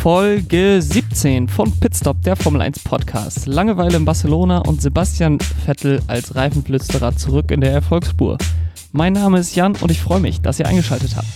Folge 0.00 0.80
17 0.80 1.48
von 1.48 1.72
Pitstop, 1.80 2.22
der 2.22 2.36
Formel 2.36 2.62
1 2.62 2.84
Podcast. 2.84 3.46
Langeweile 3.46 3.96
in 3.96 4.04
Barcelona 4.04 4.58
und 4.58 4.80
Sebastian 4.80 5.40
Vettel 5.40 6.00
als 6.06 6.36
Reifenflüsterer 6.36 7.16
zurück 7.16 7.50
in 7.50 7.60
der 7.60 7.72
Erfolgsspur. 7.72 8.38
Mein 8.92 9.14
Name 9.14 9.40
ist 9.40 9.56
Jan 9.56 9.74
und 9.74 9.90
ich 9.90 10.00
freue 10.00 10.20
mich, 10.20 10.40
dass 10.40 10.60
ihr 10.60 10.66
eingeschaltet 10.66 11.16
habt. 11.16 11.26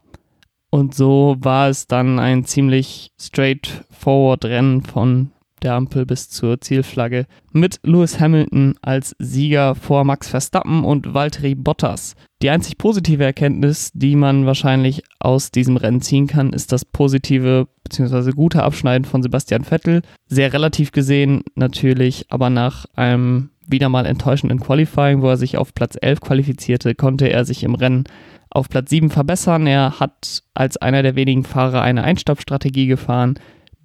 Und 0.71 0.95
so 0.95 1.35
war 1.39 1.69
es 1.69 1.85
dann 1.85 2.17
ein 2.17 2.45
ziemlich 2.45 3.11
straightforward 3.19 4.45
Rennen 4.45 4.81
von 4.81 5.31
der 5.61 5.73
Ampel 5.75 6.05
bis 6.05 6.29
zur 6.29 6.59
Zielflagge 6.59 7.27
mit 7.51 7.79
Lewis 7.83 8.19
Hamilton 8.19 8.75
als 8.81 9.13
Sieger 9.19 9.75
vor 9.75 10.05
Max 10.05 10.29
Verstappen 10.29 10.83
und 10.83 11.13
Valtteri 11.13 11.55
Bottas. 11.55 12.15
Die 12.41 12.49
einzig 12.49 12.77
positive 12.77 13.23
Erkenntnis, 13.23 13.91
die 13.93 14.15
man 14.15 14.45
wahrscheinlich 14.45 15.03
aus 15.19 15.51
diesem 15.51 15.77
Rennen 15.77 16.01
ziehen 16.01 16.25
kann, 16.25 16.53
ist 16.53 16.71
das 16.71 16.85
positive 16.85 17.67
bzw. 17.83 18.31
gute 18.31 18.63
Abschneiden 18.63 19.05
von 19.05 19.21
Sebastian 19.21 19.63
Vettel. 19.63 20.01
Sehr 20.25 20.51
relativ 20.53 20.91
gesehen 20.93 21.43
natürlich, 21.53 22.25
aber 22.29 22.49
nach 22.49 22.85
einem 22.95 23.49
wieder 23.67 23.89
mal 23.89 24.05
enttäuschenden 24.05 24.59
Qualifying, 24.59 25.21
wo 25.21 25.29
er 25.29 25.37
sich 25.37 25.57
auf 25.57 25.75
Platz 25.75 25.97
11 26.01 26.21
qualifizierte, 26.21 26.95
konnte 26.95 27.29
er 27.29 27.45
sich 27.45 27.63
im 27.63 27.75
Rennen 27.75 28.05
auf 28.51 28.69
Platz 28.69 28.91
7 28.91 29.09
verbessern. 29.09 29.65
Er 29.65 29.99
hat 29.99 30.43
als 30.53 30.77
einer 30.77 31.01
der 31.01 31.15
wenigen 31.15 31.43
Fahrer 31.43 31.81
eine 31.81 32.03
Einstoppstrategie 32.03 32.85
gefahren, 32.87 33.39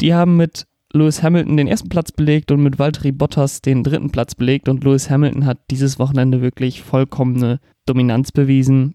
Die 0.00 0.14
haben 0.14 0.36
mit 0.36 0.67
Lewis 0.92 1.22
Hamilton 1.22 1.56
den 1.56 1.68
ersten 1.68 1.88
Platz 1.88 2.12
belegt 2.12 2.50
und 2.50 2.62
mit 2.62 2.78
Valtteri 2.78 3.12
Bottas 3.12 3.60
den 3.60 3.84
dritten 3.84 4.10
Platz 4.10 4.34
belegt 4.34 4.68
und 4.68 4.84
Lewis 4.84 5.10
Hamilton 5.10 5.44
hat 5.44 5.58
dieses 5.70 5.98
Wochenende 5.98 6.40
wirklich 6.40 6.82
vollkommene 6.82 7.60
Dominanz 7.84 8.32
bewiesen. 8.32 8.94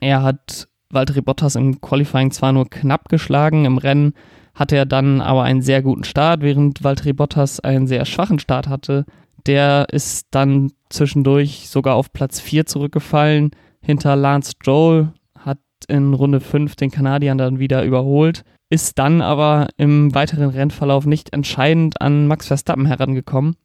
Er 0.00 0.22
hat 0.22 0.68
Valtteri 0.90 1.20
Bottas 1.20 1.54
im 1.54 1.80
Qualifying 1.80 2.32
zwar 2.32 2.52
nur 2.52 2.68
knapp 2.68 3.08
geschlagen, 3.08 3.64
im 3.64 3.78
Rennen 3.78 4.14
hatte 4.54 4.76
er 4.76 4.84
dann 4.84 5.20
aber 5.20 5.44
einen 5.44 5.62
sehr 5.62 5.80
guten 5.80 6.04
Start, 6.04 6.42
während 6.42 6.82
Valtteri 6.82 7.12
Bottas 7.12 7.60
einen 7.60 7.86
sehr 7.86 8.04
schwachen 8.04 8.38
Start 8.38 8.68
hatte. 8.68 9.06
Der 9.46 9.86
ist 9.90 10.26
dann 10.32 10.72
zwischendurch 10.90 11.68
sogar 11.68 11.94
auf 11.94 12.12
Platz 12.12 12.40
4 12.40 12.66
zurückgefallen 12.66 13.52
hinter 13.80 14.14
Lance 14.16 14.52
Stroll, 14.52 15.12
hat 15.38 15.58
in 15.88 16.14
Runde 16.14 16.40
5 16.40 16.76
den 16.76 16.90
Kanadiern 16.90 17.38
dann 17.38 17.58
wieder 17.58 17.84
überholt 17.84 18.44
ist 18.72 18.98
dann 18.98 19.20
aber 19.20 19.68
im 19.76 20.14
weiteren 20.14 20.48
Rennverlauf 20.48 21.04
nicht 21.04 21.34
entscheidend 21.34 22.00
an 22.00 22.26
Max 22.26 22.46
Verstappen 22.46 22.86
herangekommen. 22.86 23.56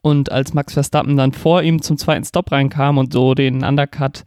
Und 0.00 0.32
als 0.32 0.52
Max 0.52 0.72
Verstappen 0.72 1.16
dann 1.16 1.30
vor 1.30 1.62
ihm 1.62 1.80
zum 1.80 1.96
zweiten 1.96 2.24
Stop 2.24 2.50
reinkam 2.50 2.98
und 2.98 3.12
so 3.12 3.34
den 3.34 3.62
Undercut 3.62 4.24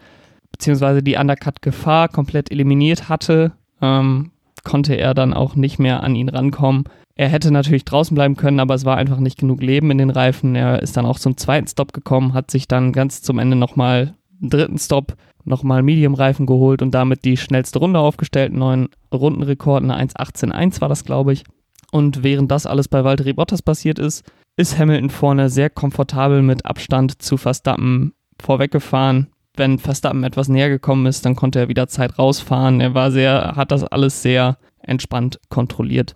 beziehungsweise 0.54 1.04
die 1.04 1.18
Undercut-Gefahr 1.18 2.08
komplett 2.08 2.50
eliminiert 2.50 3.10
hatte, 3.10 3.52
ähm, 3.82 4.32
konnte 4.64 4.96
er 4.96 5.14
dann 5.14 5.34
auch 5.34 5.58
nicht 5.58 5.80
mehr 5.80 6.02
an 6.02 6.16
ihn 6.16 6.30
rankommen. 6.30 6.86
Er 7.16 7.28
hätte 7.28 7.52
natürlich 7.52 7.84
draußen 7.84 8.16
bleiben 8.16 8.38
können, 8.38 8.62
aber 8.62 8.74
es 8.74 8.86
war 8.86 8.96
einfach 8.96 9.20
nicht 9.20 9.38
genug 9.38 9.62
Leben 9.62 9.92
in 9.92 9.98
den 9.98 10.12
Reifen. 10.12 10.56
Er 10.56 10.82
ist 10.82 10.96
dann 10.96 11.06
auch 11.06 11.20
zum 11.20 11.36
zweiten 11.36 11.68
Stop 11.68 11.92
gekommen, 11.92 12.34
hat 12.34 12.52
sich 12.52 12.70
dann 12.70 12.94
ganz 12.94 13.22
zum 13.22 13.38
Ende 13.38 13.58
nochmal 13.58 14.14
dritten 14.50 14.78
Stop 14.78 15.16
nochmal 15.44 15.84
Medium-Reifen 15.84 16.46
geholt 16.46 16.82
und 16.82 16.92
damit 16.92 17.24
die 17.24 17.38
schnellste 17.38 17.80
Runde 17.80 18.00
aufgestellt. 18.00 18.54
Neuen 18.54 18.90
Rundenrekord, 19.14 19.84
eine 19.84 19.98
1.18.1 19.98 20.82
war 20.82 20.90
das, 20.90 21.06
glaube 21.06 21.34
ich. 21.34 21.44
Und 21.92 22.24
während 22.24 22.52
das 22.52 22.66
alles 22.66 22.88
bei 22.88 23.04
Valtteri 23.04 23.34
Bottas 23.34 23.62
passiert 23.62 24.00
ist, 24.00 24.30
ist 24.58 24.78
Hamilton 24.78 25.10
vorne 25.10 25.50
sehr 25.50 25.70
komfortabel 25.70 26.42
mit 26.42 26.66
Abstand 26.66 27.22
zu 27.22 27.38
Verstappen 27.38 28.14
vorweggefahren. 28.42 29.28
Wenn 29.56 29.80
Verstappen 29.80 30.24
etwas 30.24 30.50
näher 30.50 30.70
gekommen 30.70 31.06
ist, 31.06 31.26
dann 31.26 31.36
konnte 31.36 31.60
er 31.60 31.70
wieder 31.70 31.88
Zeit 31.88 32.20
rausfahren. 32.20 32.82
Er 32.82 32.94
war 32.94 33.12
sehr, 33.12 33.54
hat 33.56 33.72
das 33.72 33.84
alles 33.84 34.22
sehr 34.22 34.58
entspannt 34.80 35.40
kontrolliert. 35.50 36.16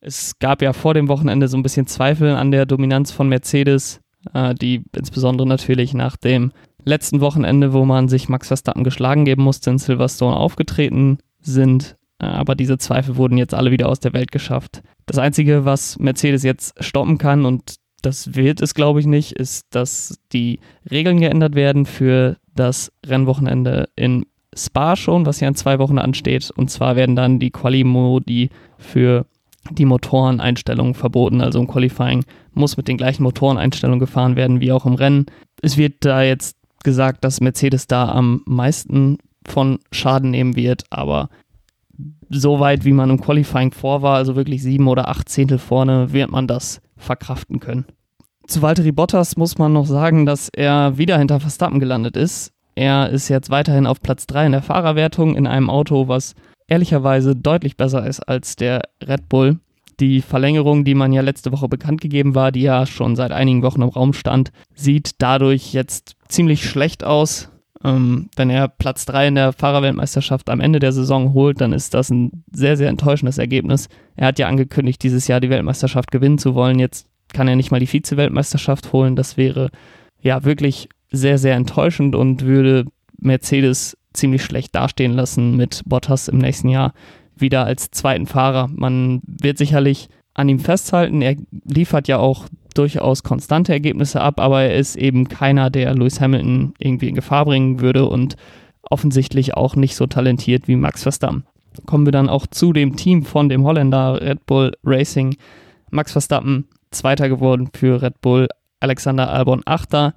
Es 0.00 0.38
gab 0.38 0.62
ja 0.62 0.72
vor 0.72 0.94
dem 0.94 1.08
Wochenende 1.08 1.48
so 1.48 1.56
ein 1.56 1.62
bisschen 1.62 1.86
Zweifel 1.86 2.30
an 2.36 2.52
der 2.52 2.66
Dominanz 2.66 3.10
von 3.10 3.28
Mercedes, 3.28 4.00
äh, 4.34 4.54
die 4.54 4.84
insbesondere 4.94 5.48
natürlich 5.48 5.94
nach 5.94 6.16
dem 6.16 6.52
letzten 6.86 7.20
Wochenende, 7.20 7.72
wo 7.72 7.84
man 7.84 8.08
sich 8.08 8.28
Max 8.28 8.48
Verstappen 8.48 8.84
geschlagen 8.84 9.26
geben 9.26 9.42
musste, 9.42 9.70
in 9.70 9.78
Silverstone 9.78 10.36
aufgetreten 10.36 11.18
sind. 11.40 11.96
Äh, 12.18 12.26
aber 12.26 12.54
diese 12.54 12.78
Zweifel 12.78 13.16
wurden 13.16 13.36
jetzt 13.36 13.52
alle 13.52 13.70
wieder 13.70 13.88
aus 13.88 14.00
der 14.00 14.14
Welt 14.14 14.32
geschafft. 14.32 14.82
Das 15.04 15.18
Einzige, 15.18 15.64
was 15.64 15.98
Mercedes 15.98 16.42
jetzt 16.42 16.82
stoppen 16.82 17.18
kann, 17.18 17.44
und 17.44 17.74
das 18.02 18.34
wird 18.34 18.62
es, 18.62 18.74
glaube 18.74 19.00
ich, 19.00 19.06
nicht, 19.06 19.32
ist, 19.32 19.66
dass 19.70 20.18
die 20.32 20.60
Regeln 20.90 21.20
geändert 21.20 21.54
werden 21.54 21.86
für 21.86 22.36
das 22.54 22.92
Rennwochenende 23.04 23.88
in 23.96 24.24
Spa 24.56 24.96
schon, 24.96 25.26
was 25.26 25.40
ja 25.40 25.48
in 25.48 25.54
zwei 25.54 25.78
Wochen 25.78 25.98
ansteht. 25.98 26.50
Und 26.56 26.70
zwar 26.70 26.96
werden 26.96 27.16
dann 27.16 27.38
die 27.38 27.50
Quali-Modi 27.50 28.50
für 28.78 29.26
die 29.70 29.84
Motoreneinstellungen 29.84 30.94
verboten. 30.94 31.40
Also 31.40 31.58
im 31.58 31.66
Qualifying 31.66 32.24
muss 32.54 32.76
mit 32.76 32.88
den 32.88 32.96
gleichen 32.96 33.24
Motoreneinstellungen 33.24 34.00
gefahren 34.00 34.36
werden 34.36 34.60
wie 34.60 34.72
auch 34.72 34.86
im 34.86 34.94
Rennen. 34.94 35.26
Es 35.60 35.76
wird 35.76 36.04
da 36.04 36.22
jetzt 36.22 36.56
gesagt, 36.86 37.24
dass 37.24 37.42
Mercedes 37.42 37.86
da 37.86 38.08
am 38.08 38.42
meisten 38.46 39.18
von 39.44 39.80
Schaden 39.90 40.30
nehmen 40.30 40.56
wird, 40.56 40.84
aber 40.88 41.28
so 42.30 42.60
weit, 42.60 42.84
wie 42.84 42.92
man 42.92 43.10
im 43.10 43.20
Qualifying 43.20 43.72
vor 43.72 44.02
war, 44.02 44.16
also 44.16 44.36
wirklich 44.36 44.62
sieben 44.62 44.86
oder 44.88 45.08
acht 45.08 45.28
Zehntel 45.28 45.58
vorne, 45.58 46.12
wird 46.12 46.30
man 46.30 46.46
das 46.46 46.80
verkraften 46.96 47.60
können. 47.60 47.86
Zu 48.46 48.62
Valtteri 48.62 48.92
Bottas 48.92 49.36
muss 49.36 49.58
man 49.58 49.72
noch 49.72 49.86
sagen, 49.86 50.26
dass 50.26 50.48
er 50.48 50.96
wieder 50.96 51.18
hinter 51.18 51.40
Verstappen 51.40 51.80
gelandet 51.80 52.16
ist. 52.16 52.52
Er 52.76 53.10
ist 53.10 53.28
jetzt 53.28 53.50
weiterhin 53.50 53.86
auf 53.86 54.00
Platz 54.00 54.26
3 54.28 54.46
in 54.46 54.52
der 54.52 54.62
Fahrerwertung 54.62 55.34
in 55.34 55.48
einem 55.48 55.68
Auto, 55.68 56.06
was 56.06 56.34
ehrlicherweise 56.68 57.34
deutlich 57.34 57.76
besser 57.76 58.06
ist 58.06 58.20
als 58.20 58.54
der 58.54 58.82
Red 59.02 59.28
Bull. 59.28 59.58
Die 60.00 60.20
Verlängerung, 60.20 60.84
die 60.84 60.94
man 60.94 61.12
ja 61.12 61.22
letzte 61.22 61.52
Woche 61.52 61.68
bekannt 61.68 62.00
gegeben 62.00 62.34
war, 62.34 62.52
die 62.52 62.62
ja 62.62 62.86
schon 62.86 63.16
seit 63.16 63.32
einigen 63.32 63.62
Wochen 63.62 63.82
im 63.82 63.88
Raum 63.88 64.12
stand, 64.12 64.52
sieht 64.74 65.12
dadurch 65.18 65.72
jetzt 65.72 66.16
ziemlich 66.28 66.68
schlecht 66.68 67.02
aus. 67.02 67.50
Ähm, 67.82 68.28
wenn 68.36 68.50
er 68.50 68.68
Platz 68.68 69.06
3 69.06 69.28
in 69.28 69.34
der 69.36 69.52
Fahrerweltmeisterschaft 69.52 70.50
am 70.50 70.60
Ende 70.60 70.80
der 70.80 70.92
Saison 70.92 71.32
holt, 71.32 71.60
dann 71.60 71.72
ist 71.72 71.94
das 71.94 72.10
ein 72.10 72.44
sehr, 72.52 72.76
sehr 72.76 72.88
enttäuschendes 72.88 73.38
Ergebnis. 73.38 73.88
Er 74.16 74.28
hat 74.28 74.38
ja 74.38 74.48
angekündigt, 74.48 75.02
dieses 75.02 75.28
Jahr 75.28 75.40
die 75.40 75.50
Weltmeisterschaft 75.50 76.10
gewinnen 76.10 76.38
zu 76.38 76.54
wollen. 76.54 76.78
Jetzt 76.78 77.06
kann 77.32 77.48
er 77.48 77.56
nicht 77.56 77.70
mal 77.70 77.80
die 77.80 77.86
Vize-Weltmeisterschaft 77.86 78.92
holen. 78.92 79.16
Das 79.16 79.36
wäre 79.36 79.70
ja 80.20 80.44
wirklich 80.44 80.88
sehr, 81.10 81.38
sehr 81.38 81.54
enttäuschend 81.54 82.14
und 82.14 82.42
würde 82.42 82.86
Mercedes 83.18 83.96
ziemlich 84.12 84.42
schlecht 84.42 84.74
dastehen 84.74 85.12
lassen 85.12 85.56
mit 85.56 85.82
Bottas 85.86 86.28
im 86.28 86.38
nächsten 86.38 86.68
Jahr 86.68 86.92
wieder 87.36 87.64
als 87.64 87.90
zweiten 87.90 88.26
Fahrer. 88.26 88.68
Man 88.72 89.20
wird 89.26 89.58
sicherlich 89.58 90.08
an 90.34 90.48
ihm 90.48 90.58
festhalten. 90.58 91.22
Er 91.22 91.36
liefert 91.64 92.08
ja 92.08 92.18
auch 92.18 92.46
durchaus 92.74 93.22
konstante 93.22 93.72
Ergebnisse 93.72 94.20
ab, 94.20 94.40
aber 94.40 94.62
er 94.62 94.76
ist 94.76 94.96
eben 94.96 95.28
keiner, 95.28 95.70
der 95.70 95.94
Lewis 95.94 96.20
Hamilton 96.20 96.74
irgendwie 96.78 97.08
in 97.08 97.14
Gefahr 97.14 97.44
bringen 97.46 97.80
würde 97.80 98.06
und 98.06 98.36
offensichtlich 98.82 99.54
auch 99.54 99.76
nicht 99.76 99.96
so 99.96 100.06
talentiert 100.06 100.68
wie 100.68 100.76
Max 100.76 101.02
Verstappen. 101.02 101.44
Kommen 101.86 102.06
wir 102.06 102.12
dann 102.12 102.28
auch 102.28 102.46
zu 102.46 102.72
dem 102.72 102.96
Team 102.96 103.24
von 103.24 103.48
dem 103.48 103.64
Holländer 103.64 104.20
Red 104.20 104.46
Bull 104.46 104.72
Racing. 104.84 105.36
Max 105.90 106.12
Verstappen 106.12 106.68
Zweiter 106.90 107.28
geworden 107.28 107.68
für 107.74 108.00
Red 108.00 108.20
Bull, 108.20 108.48
Alexander 108.80 109.30
Albon 109.30 109.62
Achter. 109.64 110.14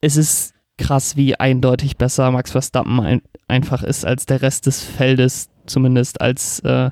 Es 0.00 0.16
ist 0.16 0.54
krass, 0.78 1.16
wie 1.16 1.34
eindeutig 1.34 1.96
besser 1.96 2.30
Max 2.30 2.52
Verstappen 2.52 3.00
ein, 3.00 3.22
einfach 3.48 3.82
ist 3.82 4.06
als 4.06 4.26
der 4.26 4.42
Rest 4.42 4.66
des 4.66 4.82
Feldes, 4.82 5.48
zumindest 5.66 6.20
als 6.20 6.60
äh, 6.60 6.90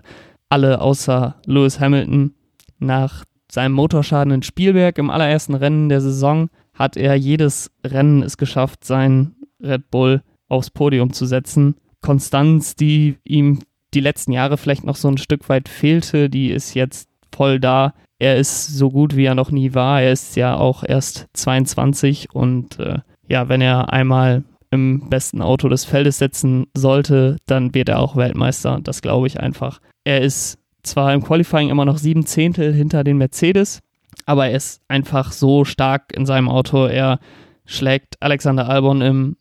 alle 0.49 0.81
außer 0.81 1.37
Lewis 1.47 1.81
Hamilton. 1.81 2.35
Nach 2.79 3.25
seinem 3.51 3.73
Motorschaden 3.73 4.33
in 4.33 4.43
Spielberg 4.43 4.99
im 4.99 5.11
allerersten 5.11 5.55
Rennen 5.55 5.89
der 5.89 6.01
Saison 6.01 6.51
hat 6.75 6.97
er 6.97 7.15
jedes 7.15 7.71
Rennen 7.85 8.23
es 8.23 8.37
geschafft, 8.37 8.85
sein 8.85 9.37
Red 9.63 9.91
Bull 9.91 10.23
aufs 10.49 10.71
Podium 10.71 11.13
zu 11.13 11.27
setzen. 11.27 11.77
Konstanz, 12.01 12.77
die 12.77 13.17
ihm 13.25 13.61
die 13.95 14.01
letzten 14.01 14.33
Jahre 14.33 14.57
vielleicht 14.57 14.85
noch 14.85 14.97
so 14.97 15.09
ein 15.09 15.19
Stück 15.19 15.49
weit 15.49 15.69
fehlte, 15.69 16.29
die 16.29 16.51
ist 16.51 16.75
jetzt 16.75 17.09
voll 17.35 17.61
da. 17.61 17.95
Er 18.19 18.37
ist 18.37 18.67
so 18.67 18.91
gut, 18.91 19.17
wie 19.17 19.25
er 19.25 19.35
noch 19.35 19.51
nie 19.51 19.75
war. 19.75 20.03
Er 20.03 20.13
ist 20.13 20.37
ja 20.37 20.57
auch 20.57 20.85
erst 20.85 21.27
22 21.33 22.35
und 22.35 22.79
äh, 22.79 22.99
ja, 23.29 23.49
wenn 23.49 23.61
er 23.61 23.93
einmal 23.93 24.45
im 24.75 25.09
besten 25.09 25.41
Auto 25.41 25.69
des 25.69 25.85
Feldes 25.85 26.19
setzen 26.19 26.67
sollte, 26.75 27.39
dann 27.47 27.75
wird 27.75 27.89
er 27.89 28.01
auch 28.01 28.17
Weltmeister. 28.17 28.81
Das 28.83 29.01
glaube 29.01 29.27
ich 29.27 29.41
einfach. 29.41 29.81
Er 30.05 30.21
ist 30.21 30.59
zwar 30.83 31.15
im 31.15 31.23
Qualifying 31.23 31.71
immer 31.71 31.85
noch 31.85 31.99
sieben 31.99 32.27
Zehntel 32.27 32.75
hinter 32.75 33.05
den 33.05 33.17
Mercedes, 33.17 33.81
aber 34.27 34.49
er 34.49 34.57
ist 34.57 34.83
einfach 34.89 35.33
so 35.33 35.65
stark 35.65 36.15
in 36.15 36.27
seinem 36.27 36.49
Auto. 36.49 36.87
Er 36.87 37.19
schlägt 37.65 38.17
Alexander 38.21 38.69
Albon 38.69 39.01
im 39.01 39.37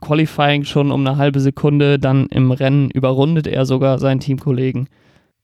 Qualifying 0.00 0.64
schon 0.64 0.90
um 0.90 1.06
eine 1.06 1.16
halbe 1.16 1.38
Sekunde, 1.40 1.98
dann 1.98 2.26
im 2.26 2.50
Rennen 2.50 2.90
überrundet 2.90 3.46
er 3.46 3.64
sogar 3.64 3.98
seinen 3.98 4.20
Teamkollegen. 4.20 4.88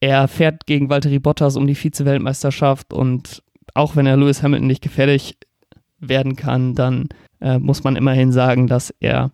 Er 0.01 0.29
fährt 0.29 0.67
gegen 0.67 0.91
Valtteri 0.91 1.21
Bottas 1.21 1.57
um 1.57 1.67
die 1.67 1.77
Vize-Weltmeisterschaft 1.77 2.93
und 2.93 3.43
auch 3.75 3.95
wenn 3.95 4.07
er 4.07 4.17
Lewis 4.17 4.43
Hamilton 4.43 4.67
nicht 4.67 4.83
gefährlich 4.83 5.39
werden 6.01 6.37
kann, 6.37 6.75
dann 6.75 7.09
äh, 7.41 7.59
muss 7.59 7.85
man 7.85 7.97
immerhin 7.97 8.33
sagen, 8.33 8.67
dass 8.67 8.95
er 9.01 9.31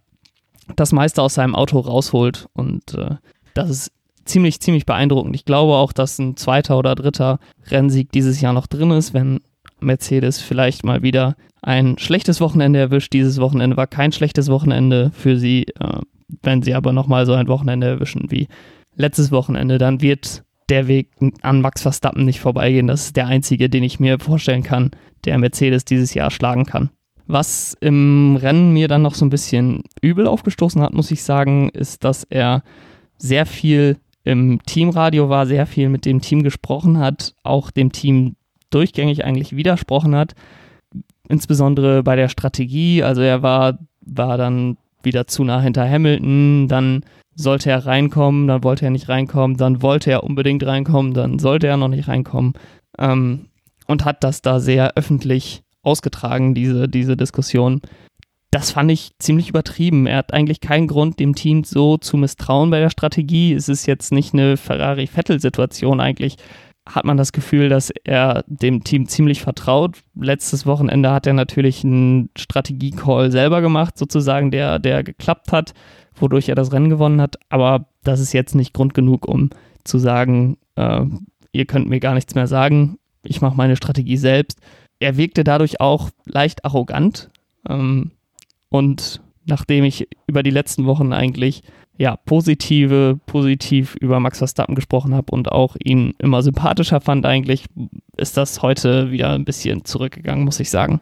das 0.77 0.93
meiste 0.93 1.23
aus 1.23 1.35
seinem 1.35 1.55
Auto 1.55 1.79
rausholt 1.79 2.49
und 2.55 2.95
äh, 2.95 3.17
das 3.55 3.71
ist 3.71 3.93
ziemlich, 4.25 4.61
ziemlich 4.61 4.87
beeindruckend. 4.87 5.35
Ich 5.37 5.45
glaube 5.45 5.75
auch, 5.75 5.93
dass 5.93 6.19
ein 6.19 6.37
zweiter 6.37 6.79
oder 6.79 6.95
dritter 6.95 7.39
Rennsieg 7.67 8.11
dieses 8.12 8.41
Jahr 8.41 8.53
noch 8.53 8.67
drin 8.67 8.91
ist, 8.91 9.15
wenn 9.15 9.41
Mercedes 9.81 10.41
vielleicht 10.41 10.85
mal 10.85 11.03
wieder 11.03 11.37
ein 11.62 11.99
schlechtes 11.99 12.41
Wochenende 12.41 12.79
erwischt. 12.79 13.12
Dieses 13.12 13.41
Wochenende 13.41 13.77
war 13.77 13.87
kein 13.87 14.12
schlechtes 14.12 14.49
Wochenende 14.49 15.11
für 15.15 15.37
sie. 15.37 15.67
Äh, 15.81 16.01
wenn 16.43 16.62
sie 16.62 16.75
aber 16.75 16.93
nochmal 16.93 17.27
so 17.27 17.33
ein 17.33 17.49
Wochenende 17.49 17.87
erwischen 17.87 18.31
wie 18.31 18.49
letztes 18.97 19.31
Wochenende, 19.31 19.79
dann 19.79 20.01
wird 20.01 20.43
der 20.69 20.89
Weg 20.89 21.11
an 21.43 21.61
Max 21.61 21.83
Verstappen 21.83 22.25
nicht 22.25 22.41
vorbeigehen. 22.41 22.87
Das 22.87 23.06
ist 23.06 23.17
der 23.17 23.27
einzige, 23.27 23.69
den 23.69 23.83
ich 23.83 24.01
mir 24.01 24.19
vorstellen 24.19 24.62
kann, 24.62 24.93
der 25.25 25.39
Mercedes 25.39 25.85
dieses 25.85 26.15
Jahr 26.15 26.31
schlagen 26.31 26.65
kann. 26.65 26.91
Was 27.26 27.76
im 27.81 28.37
Rennen 28.37 28.73
mir 28.73 28.88
dann 28.88 29.03
noch 29.03 29.15
so 29.15 29.25
ein 29.25 29.31
bisschen 29.31 29.82
übel 30.03 30.26
aufgestoßen 30.26 30.82
hat, 30.82 30.93
muss 30.93 31.11
ich 31.11 31.23
sagen, 31.23 31.71
ist, 31.71 32.05
dass 32.05 32.25
er 32.25 32.62
sehr 33.17 33.47
viel 33.47 33.97
im 34.25 34.61
Teamradio 34.65 35.29
war, 35.29 35.47
sehr 35.47 35.67
viel 35.67 35.88
mit 35.88 36.06
dem 36.06 36.21
Team 36.21 36.43
gesprochen 36.43 36.99
hat, 36.99 37.35
auch 37.43 37.71
dem 37.71 37.93
Team 37.93 38.37
durchgängig 38.71 39.25
eigentlich 39.25 39.55
widersprochen 39.55 40.15
hat, 40.15 40.35
insbesondere 41.29 42.03
bei 42.03 42.17
der 42.17 42.29
Strategie. 42.29 43.03
Also 43.03 43.23
er 43.23 43.43
war, 43.43 43.79
war 44.00 44.37
dann 44.37 44.77
wieder 45.03 45.27
zu 45.27 45.44
nah 45.44 45.61
hinter 45.61 45.88
Hamilton, 45.88 46.69
dann 46.69 47.05
sollte 47.35 47.70
er 47.70 47.87
reinkommen, 47.87 48.47
dann 48.47 48.65
wollte 48.65 48.87
er 48.87 48.91
nicht 48.91 49.09
reinkommen, 49.09 49.56
dann 49.56 49.82
wollte 49.82 50.11
er 50.11 50.25
unbedingt 50.25 50.65
reinkommen, 50.65 51.15
dann 51.15 51.38
sollte 51.38 51.67
er 51.67 51.77
noch 51.77 51.88
nicht 51.88 52.09
reinkommen 52.09 52.55
ähm, 52.99 53.47
und 53.87 54.05
hat 54.05 54.25
das 54.25 54.41
da 54.41 54.61
sehr 54.61 54.93
öffentlich 54.97 55.64
ausgetragen, 55.85 56.55
diese, 56.55 56.89
diese 56.89 57.17
Diskussion. 57.17 57.81
Das 58.51 58.71
fand 58.71 58.91
ich 58.91 59.11
ziemlich 59.19 59.49
übertrieben. 59.49 60.07
Er 60.07 60.19
hat 60.19 60.33
eigentlich 60.33 60.61
keinen 60.61 60.87
Grund, 60.87 61.19
dem 61.19 61.35
Team 61.35 61.65
so 61.65 61.97
zu 61.97 62.17
misstrauen 62.17 62.71
bei 62.71 62.79
der 62.79 62.91
Strategie. 62.91 63.53
Es 63.53 63.69
ist 63.69 63.87
jetzt 63.87 64.13
nicht 64.13 64.33
eine 64.33 64.57
Ferrari-Vettel-Situation 64.57 66.01
eigentlich. 66.01 66.37
Hat 66.87 67.05
man 67.05 67.17
das 67.17 67.33
Gefühl, 67.33 67.69
dass 67.69 67.91
er 68.05 68.45
dem 68.47 68.85
Team 68.85 69.09
ziemlich 69.09 69.43
vertraut. 69.43 70.03
Letztes 70.15 70.67
Wochenende 70.67 71.11
hat 71.11 71.27
er 71.27 71.33
natürlich 71.33 71.83
einen 71.83 72.31
Strategie-Call 72.37 73.33
selber 73.33 73.61
gemacht, 73.61 73.99
sozusagen, 73.99 74.53
der, 74.53 74.79
der 74.79 75.03
geklappt 75.03 75.51
hat, 75.51 75.75
wodurch 76.15 76.49
er 76.49 76.55
das 76.55 76.73
Rennen 76.73 76.91
gewonnen 76.91 77.21
hat. 77.21 77.39
Aber 77.49 77.89
das 78.05 78.21
ist 78.21 78.35
jetzt 78.35 78.55
nicht 78.55 78.73
Grund 78.73 78.95
genug, 78.95 79.27
um 79.27 79.51
zu 79.83 79.99
sagen, 79.99 80.59
äh, 80.77 81.05
ihr 81.51 81.65
könnt 81.65 81.89
mir 81.89 81.99
gar 81.99 82.15
nichts 82.15 82.37
mehr 82.37 82.47
sagen. 82.47 82.99
Ich 83.25 83.41
mache 83.41 83.57
meine 83.57 83.75
Strategie 83.75 84.19
selbst 84.19 84.61
er 85.05 85.19
wirkte 85.19 85.45
dadurch 85.45 85.81
auch 85.81 86.11
leicht 86.25 86.65
arrogant. 86.65 87.31
Ähm, 87.69 88.12
und 88.71 89.21
nachdem 89.45 89.85
ich 89.85 90.09
über 90.27 90.43
die 90.43 90.51
letzten 90.51 90.87
Wochen 90.87 91.12
eigentlich 91.12 91.62
ja 91.97 92.17
positive, 92.17 93.21
positiv 93.27 93.95
über 94.01 94.19
Max 94.19 94.39
Verstappen 94.39 94.75
gesprochen 94.75 95.15
habe 95.15 95.31
und 95.31 95.53
auch 95.53 95.77
ihn 95.85 96.15
immer 96.19 96.43
sympathischer 96.43 97.01
fand, 97.01 97.27
eigentlich 97.27 97.67
ist 98.17 98.37
das 98.37 98.62
heute 98.62 99.11
wieder 99.11 99.31
ein 99.31 99.45
bisschen 99.45 99.85
zurückgegangen, 99.85 100.45
muss 100.45 100.59
ich 100.59 100.71
sagen. 100.71 101.01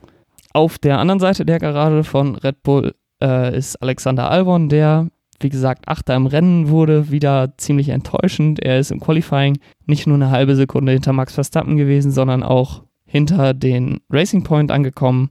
Auf 0.53 0.79
der 0.79 0.99
anderen 0.99 1.21
Seite 1.21 1.47
der 1.47 1.61
Garage 1.61 2.05
von 2.05 2.35
Red 2.35 2.63
Bull 2.63 2.95
äh, 3.23 3.57
ist 3.57 3.77
Alexander 3.81 4.31
Albon, 4.31 4.69
der 4.69 5.09
wie 5.41 5.49
gesagt, 5.49 5.89
Achter 5.89 6.15
im 6.15 6.27
Rennen 6.27 6.69
wurde, 6.69 7.11
wieder 7.11 7.55
ziemlich 7.57 7.89
enttäuschend. 7.89 8.61
Er 8.61 8.79
ist 8.79 8.93
im 8.93 9.01
Qualifying 9.01 9.59
nicht 9.87 10.07
nur 10.07 10.15
eine 10.15 10.31
halbe 10.31 10.55
Sekunde 10.55 10.93
hinter 10.93 11.13
Max 11.13 11.35
Verstappen 11.35 11.77
gewesen, 11.77 12.13
sondern 12.13 12.45
auch 12.45 12.85
hinter 13.13 13.53
den 13.53 14.01
Racing 14.09 14.43
Point 14.43 14.71
angekommen, 14.71 15.29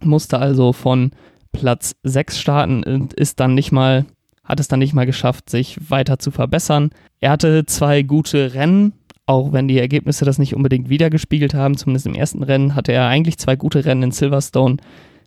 musste 0.00 0.38
also 0.38 0.72
von 0.72 1.10
Platz 1.52 1.94
6 2.04 2.40
starten 2.40 2.82
und 2.84 3.12
ist 3.12 3.38
dann 3.38 3.54
nicht 3.54 3.70
mal, 3.70 4.06
hat 4.42 4.60
es 4.60 4.68
dann 4.68 4.78
nicht 4.78 4.94
mal 4.94 5.04
geschafft, 5.04 5.50
sich 5.50 5.90
weiter 5.90 6.18
zu 6.18 6.30
verbessern. 6.30 6.88
Er 7.20 7.32
hatte 7.32 7.66
zwei 7.66 8.00
gute 8.00 8.54
Rennen, 8.54 8.94
auch 9.26 9.52
wenn 9.52 9.68
die 9.68 9.78
Ergebnisse 9.78 10.24
das 10.24 10.38
nicht 10.38 10.56
unbedingt 10.56 10.88
wiedergespiegelt 10.88 11.52
haben. 11.52 11.76
Zumindest 11.76 12.06
im 12.06 12.14
ersten 12.14 12.42
Rennen 12.42 12.74
hatte 12.74 12.92
er 12.92 13.08
eigentlich 13.08 13.36
zwei 13.36 13.56
gute 13.56 13.84
Rennen 13.84 14.04
in 14.04 14.10
Silverstone. 14.12 14.78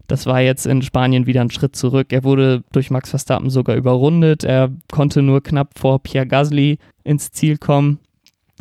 Das 0.07 0.25
war 0.25 0.41
jetzt 0.41 0.65
in 0.65 0.81
Spanien 0.81 1.27
wieder 1.27 1.41
ein 1.41 1.51
Schritt 1.51 1.75
zurück. 1.75 2.07
Er 2.11 2.23
wurde 2.23 2.63
durch 2.71 2.89
Max 2.89 3.11
Verstappen 3.11 3.51
sogar 3.51 3.75
überrundet. 3.75 4.43
Er 4.43 4.71
konnte 4.91 5.21
nur 5.21 5.43
knapp 5.43 5.77
vor 5.77 6.01
Pierre 6.01 6.25
Gasly 6.25 6.79
ins 7.03 7.29
Ziel 7.29 7.59
kommen. 7.59 7.99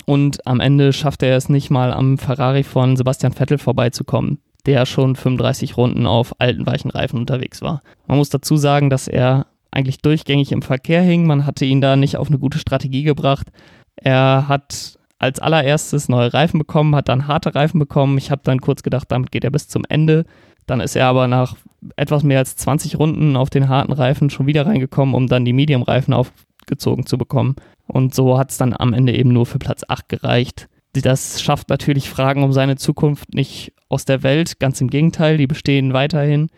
Und 0.07 0.47
am 0.47 0.61
Ende 0.61 0.93
schaffte 0.93 1.27
er 1.27 1.37
es 1.37 1.49
nicht 1.49 1.71
mal 1.71 1.93
am 1.93 2.19
Ferrari 2.19 2.63
von 2.63 2.97
Sebastian 2.97 3.33
Vettel 3.33 3.59
vorbeizukommen, 3.59 4.39
der 4.67 4.87
schon 4.87 5.17
35 5.17 5.77
Runden 5.77 6.07
auf 6.07 6.41
alten 6.41 6.67
weichen 6.67 6.91
Reifen 6.91 7.19
unterwegs 7.19 7.63
war. 7.63 7.83
Man 8.07 8.19
muss 8.19 8.31
dazu 8.31 8.57
sagen, 8.57 8.91
dass 8.91 9.09
er 9.09 9.47
eigentlich 9.71 9.99
durchgängig 9.99 10.53
im 10.53 10.63
Verkehr 10.63 11.03
hing. 11.03 11.27
Man 11.27 11.47
hatte 11.47 11.65
ihn 11.65 11.81
da 11.81 11.97
nicht 11.97 12.17
auf 12.17 12.29
eine 12.29 12.39
gute 12.39 12.59
Strategie 12.59 13.03
gebracht. 13.03 13.49
Er 13.97 14.47
hat 14.49 14.99
als 15.19 15.41
allererstes 15.41 16.09
neue 16.09 16.33
Reifen 16.35 16.59
bekommen, 16.59 16.95
hat 16.95 17.09
dann 17.09 17.29
harte 17.29 17.55
Reifen 17.55 17.79
bekommen. 17.79 18.19
Ich 18.19 18.31
habe 18.31 18.43
dann 18.45 18.61
kurz 18.61 18.83
gedacht, 18.83 19.11
damit 19.11 19.33
geht 19.33 19.45
er 19.45 19.51
bis 19.51 19.69
zum 19.69 19.85
Ende. 19.89 20.27
Dann 20.67 20.81
ist 20.81 20.97
er 20.97 21.07
aber 21.07 21.29
nach 21.29 21.57
etwas 21.97 22.23
mehr 22.23 22.39
als 22.39 22.57
20 22.57 22.99
Runden 22.99 23.37
auf 23.37 23.51
den 23.51 23.69
harten 23.69 23.93
Reifen 23.93 24.31
schon 24.31 24.47
wieder 24.47 24.67
reingekommen, 24.67 25.15
um 25.15 25.27
dann 25.27 25.45
die 25.45 25.53
Medium-Reifen 25.53 26.15
aufgezogen 26.15 27.07
zu 27.07 27.19
bekommen. 27.19 27.57
Und 27.87 28.15
so 28.15 28.39
hat 28.39 28.51
es 28.51 28.57
dann 28.57 28.75
am 28.77 28.93
Ende 28.93 29.15
eben 29.15 29.33
nur 29.33 29.47
für 29.47 29.59
Platz 29.59 29.83
8 29.87 30.09
gereicht. 30.09 30.69
Das 30.93 31.43
schafft 31.43 31.69
natürlich 31.69 32.09
Fragen 32.09 32.43
um 32.43 32.53
seine 32.53 32.77
Zukunft 32.77 33.35
nicht 33.35 33.73
aus 33.89 34.05
der 34.05 34.23
Welt, 34.23 34.61
ganz 34.61 34.81
im 34.81 34.89
Gegenteil, 34.89 35.37
die 35.37 35.47
bestehen 35.47 35.93
weiterhin. 35.93 36.49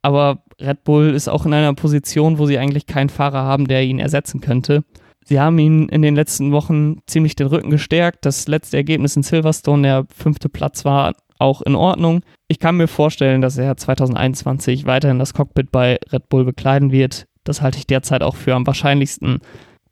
Aber 0.00 0.42
Red 0.60 0.84
Bull 0.84 1.14
ist 1.14 1.28
auch 1.28 1.46
in 1.46 1.54
einer 1.54 1.74
Position, 1.74 2.38
wo 2.38 2.46
sie 2.46 2.58
eigentlich 2.58 2.86
keinen 2.86 3.10
Fahrer 3.10 3.42
haben, 3.42 3.68
der 3.68 3.84
ihn 3.84 3.98
ersetzen 3.98 4.40
könnte. 4.40 4.84
Sie 5.24 5.38
haben 5.38 5.58
ihn 5.58 5.88
in 5.88 6.02
den 6.02 6.16
letzten 6.16 6.50
Wochen 6.50 6.98
ziemlich 7.06 7.36
den 7.36 7.46
Rücken 7.46 7.70
gestärkt. 7.70 8.26
Das 8.26 8.48
letzte 8.48 8.76
Ergebnis 8.76 9.14
in 9.14 9.22
Silverstone, 9.22 9.82
der 9.82 10.06
fünfte 10.12 10.48
Platz, 10.48 10.84
war 10.84 11.14
auch 11.38 11.62
in 11.62 11.74
Ordnung. 11.74 12.22
Ich 12.48 12.58
kann 12.58 12.76
mir 12.76 12.88
vorstellen, 12.88 13.40
dass 13.40 13.58
er 13.58 13.76
2021 13.76 14.86
weiterhin 14.86 15.18
das 15.18 15.34
Cockpit 15.34 15.70
bei 15.70 15.98
Red 16.12 16.28
Bull 16.28 16.44
bekleiden 16.44 16.90
wird. 16.90 17.26
Das 17.44 17.62
halte 17.62 17.78
ich 17.78 17.86
derzeit 17.86 18.22
auch 18.22 18.36
für 18.36 18.54
am 18.54 18.66
wahrscheinlichsten 18.66 19.40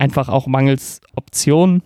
einfach 0.00 0.28
auch 0.28 0.46
mangels 0.46 1.00
Optionen 1.14 1.82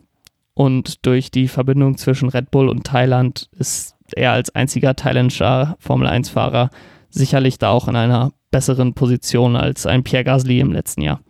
und 0.55 1.05
durch 1.05 1.31
die 1.31 1.49
Verbindung 1.49 1.99
zwischen 1.99 2.29
Red 2.29 2.51
Bull 2.51 2.69
und 2.69 2.85
Thailand 2.85 3.49
ist 3.59 3.97
er 4.15 4.33
als 4.33 4.55
einziger 4.55 4.95
thailändischer 4.95 5.77
Formel 5.81 6.07
1-Fahrer 6.07 6.71
sicherlich 7.11 7.59
da 7.59 7.71
auch 7.71 7.89
in 7.89 7.97
einer 7.97 8.33
besseren 8.51 8.95
Position 8.95 9.57
als 9.57 9.87
ein 9.87 10.05
Pierre 10.05 10.25
Gasly 10.25 10.61
im 10.61 10.73
letzten 10.73 11.03
Jahr. 11.03 11.21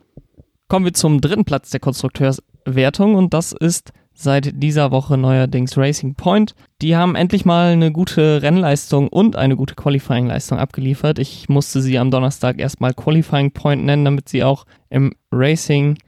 Kommen 0.69 0.85
wir 0.85 0.93
zum 0.93 1.21
dritten 1.21 1.45
Platz 1.45 1.71
der 1.71 1.81
Konstrukteurs 1.81 2.43
Wertung 2.67 3.15
und 3.15 3.33
das 3.33 3.53
ist 3.53 3.93
seit 4.13 4.63
dieser 4.63 4.91
Woche 4.91 5.17
neuerdings 5.17 5.77
Racing 5.77 6.15
Point. 6.15 6.55
Die 6.83 6.97
haben 6.97 7.17
endlich 7.17 7.45
mal 7.45 7.73
eine 7.73 7.93
gute 7.93 8.43
Rennleistung 8.43 9.09
und 9.09 9.37
eine 9.37 9.57
gute 9.57 9.75
Qualifying-Leistung 9.75 10.59
abgeliefert. 10.59 11.19
Ich 11.19 11.49
musste 11.49 11.81
sie 11.81 11.99
am 11.99 12.11
Donnerstag 12.11 12.59
erstmal 12.59 12.95
Qualifying 12.95 13.53
Point 13.53 13.85
nennen, 13.85 14.05
damit 14.05 14.29
sie 14.29 14.45
auch 14.45 14.65
im 14.89 15.15
Racing 15.33 15.99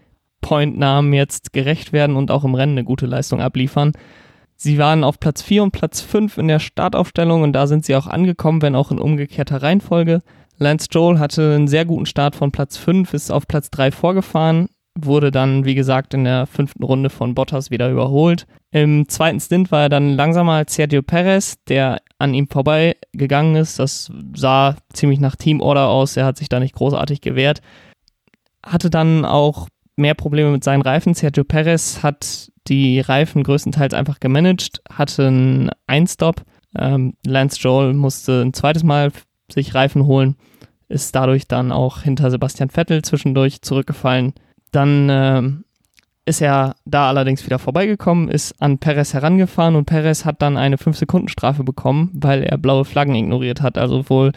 Point-Namen 0.46 1.12
jetzt 1.12 1.52
gerecht 1.52 1.92
werden 1.92 2.14
und 2.14 2.30
auch 2.30 2.44
im 2.44 2.54
Rennen 2.54 2.78
eine 2.78 2.84
gute 2.84 3.06
Leistung 3.06 3.40
abliefern. 3.40 3.90
Sie 4.54 4.78
waren 4.78 5.02
auf 5.02 5.18
Platz 5.18 5.42
4 5.42 5.64
und 5.64 5.72
Platz 5.72 6.00
5 6.00 6.38
in 6.38 6.46
der 6.46 6.60
Startaufstellung 6.60 7.42
und 7.42 7.52
da 7.52 7.66
sind 7.66 7.84
sie 7.84 7.96
auch 7.96 8.06
angekommen, 8.06 8.62
wenn 8.62 8.76
auch 8.76 8.92
in 8.92 9.00
umgekehrter 9.00 9.60
Reihenfolge. 9.60 10.22
Lance 10.58 10.86
Joel 10.92 11.18
hatte 11.18 11.56
einen 11.56 11.66
sehr 11.66 11.84
guten 11.84 12.06
Start 12.06 12.36
von 12.36 12.52
Platz 12.52 12.76
5, 12.76 13.12
ist 13.12 13.32
auf 13.32 13.48
Platz 13.48 13.70
3 13.70 13.90
vorgefahren, 13.90 14.68
wurde 14.96 15.32
dann, 15.32 15.64
wie 15.64 15.74
gesagt, 15.74 16.14
in 16.14 16.22
der 16.22 16.46
fünften 16.46 16.84
Runde 16.84 17.10
von 17.10 17.34
Bottas 17.34 17.72
wieder 17.72 17.90
überholt. 17.90 18.46
Im 18.70 19.08
zweiten 19.08 19.40
Stint 19.40 19.72
war 19.72 19.82
er 19.82 19.88
dann 19.88 20.14
langsamer 20.14 20.52
als 20.52 20.76
Sergio 20.76 21.02
Perez, 21.02 21.56
der 21.66 22.00
an 22.20 22.34
ihm 22.34 22.46
vorbei 22.48 22.94
gegangen 23.12 23.56
ist. 23.56 23.80
Das 23.80 24.12
sah 24.36 24.76
ziemlich 24.92 25.18
nach 25.18 25.34
Teamorder 25.34 25.88
aus. 25.88 26.16
Er 26.16 26.24
hat 26.24 26.36
sich 26.36 26.48
da 26.48 26.60
nicht 26.60 26.76
großartig 26.76 27.20
gewehrt. 27.20 27.62
Hatte 28.64 28.90
dann 28.90 29.24
auch 29.24 29.66
mehr 29.96 30.14
Probleme 30.14 30.50
mit 30.50 30.64
seinen 30.64 30.82
Reifen. 30.82 31.14
Sergio 31.14 31.44
Perez 31.44 32.02
hat 32.02 32.52
die 32.68 33.00
Reifen 33.00 33.42
größtenteils 33.42 33.94
einfach 33.94 34.20
gemanagt, 34.20 34.82
hatte 34.90 35.26
einen 35.26 35.70
Einstop. 35.86 36.42
Ähm, 36.78 37.14
Lance 37.26 37.58
Joel 37.60 37.94
musste 37.94 38.42
ein 38.42 38.52
zweites 38.52 38.82
Mal 38.82 39.12
sich 39.50 39.74
Reifen 39.74 40.06
holen, 40.06 40.36
ist 40.88 41.14
dadurch 41.14 41.46
dann 41.46 41.72
auch 41.72 42.02
hinter 42.02 42.30
Sebastian 42.30 42.70
Vettel 42.70 43.02
zwischendurch 43.02 43.62
zurückgefallen. 43.62 44.34
Dann 44.72 45.08
äh, 45.08 45.42
ist 46.26 46.42
er 46.42 46.74
da 46.84 47.08
allerdings 47.08 47.46
wieder 47.46 47.58
vorbeigekommen, 47.58 48.28
ist 48.28 48.60
an 48.60 48.78
Perez 48.78 49.14
herangefahren 49.14 49.76
und 49.76 49.86
Perez 49.86 50.24
hat 50.24 50.42
dann 50.42 50.56
eine 50.56 50.76
5-Sekunden-Strafe 50.76 51.62
bekommen, 51.62 52.10
weil 52.14 52.42
er 52.42 52.58
blaue 52.58 52.84
Flaggen 52.84 53.14
ignoriert 53.14 53.62
hat. 53.62 53.78
Also 53.78 54.10
wohl 54.10 54.32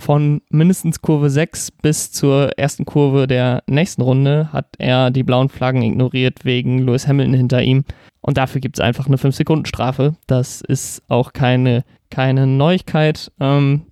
von 0.00 0.42
mindestens 0.50 1.02
Kurve 1.02 1.30
6 1.30 1.70
bis 1.70 2.10
zur 2.10 2.58
ersten 2.58 2.84
Kurve 2.84 3.26
der 3.26 3.62
nächsten 3.66 4.02
Runde 4.02 4.52
hat 4.52 4.66
er 4.78 5.10
die 5.10 5.22
blauen 5.22 5.48
Flaggen 5.48 5.82
ignoriert 5.82 6.44
wegen 6.44 6.78
Lewis 6.78 7.06
Hamilton 7.06 7.34
hinter 7.34 7.62
ihm. 7.62 7.84
Und 8.20 8.36
dafür 8.36 8.60
gibt 8.60 8.78
es 8.78 8.84
einfach 8.84 9.06
eine 9.06 9.16
5-Sekunden-Strafe. 9.16 10.14
Das 10.26 10.60
ist 10.60 11.02
auch 11.08 11.32
keine, 11.32 11.84
keine 12.10 12.46
Neuigkeit. 12.46 13.30
Ähm, 13.40 13.82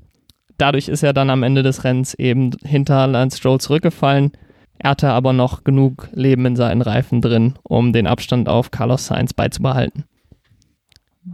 dadurch 0.57 0.89
ist 0.89 1.03
er 1.03 1.13
dann 1.13 1.31
am 1.31 1.43
Ende 1.43 1.63
des 1.63 1.85
Rennens 1.85 2.15
eben 2.15 2.51
hinter 2.65 3.07
Lance 3.07 3.39
Stroll 3.39 3.61
zurückgefallen. 3.61 4.33
Er 4.79 4.91
hatte 4.91 5.11
aber 5.11 5.33
noch 5.33 5.65
genug 5.65 6.09
Leben 6.13 6.47
in 6.47 6.57
seinen 6.57 6.83
Reifen 6.83 7.21
drin, 7.21 7.55
um 7.63 7.93
den 7.93 8.07
Abstand 8.07 8.49
auf 8.49 8.71
Carlos 8.71 9.07
Sainz 9.07 9.33
beizubehalten 9.33 10.05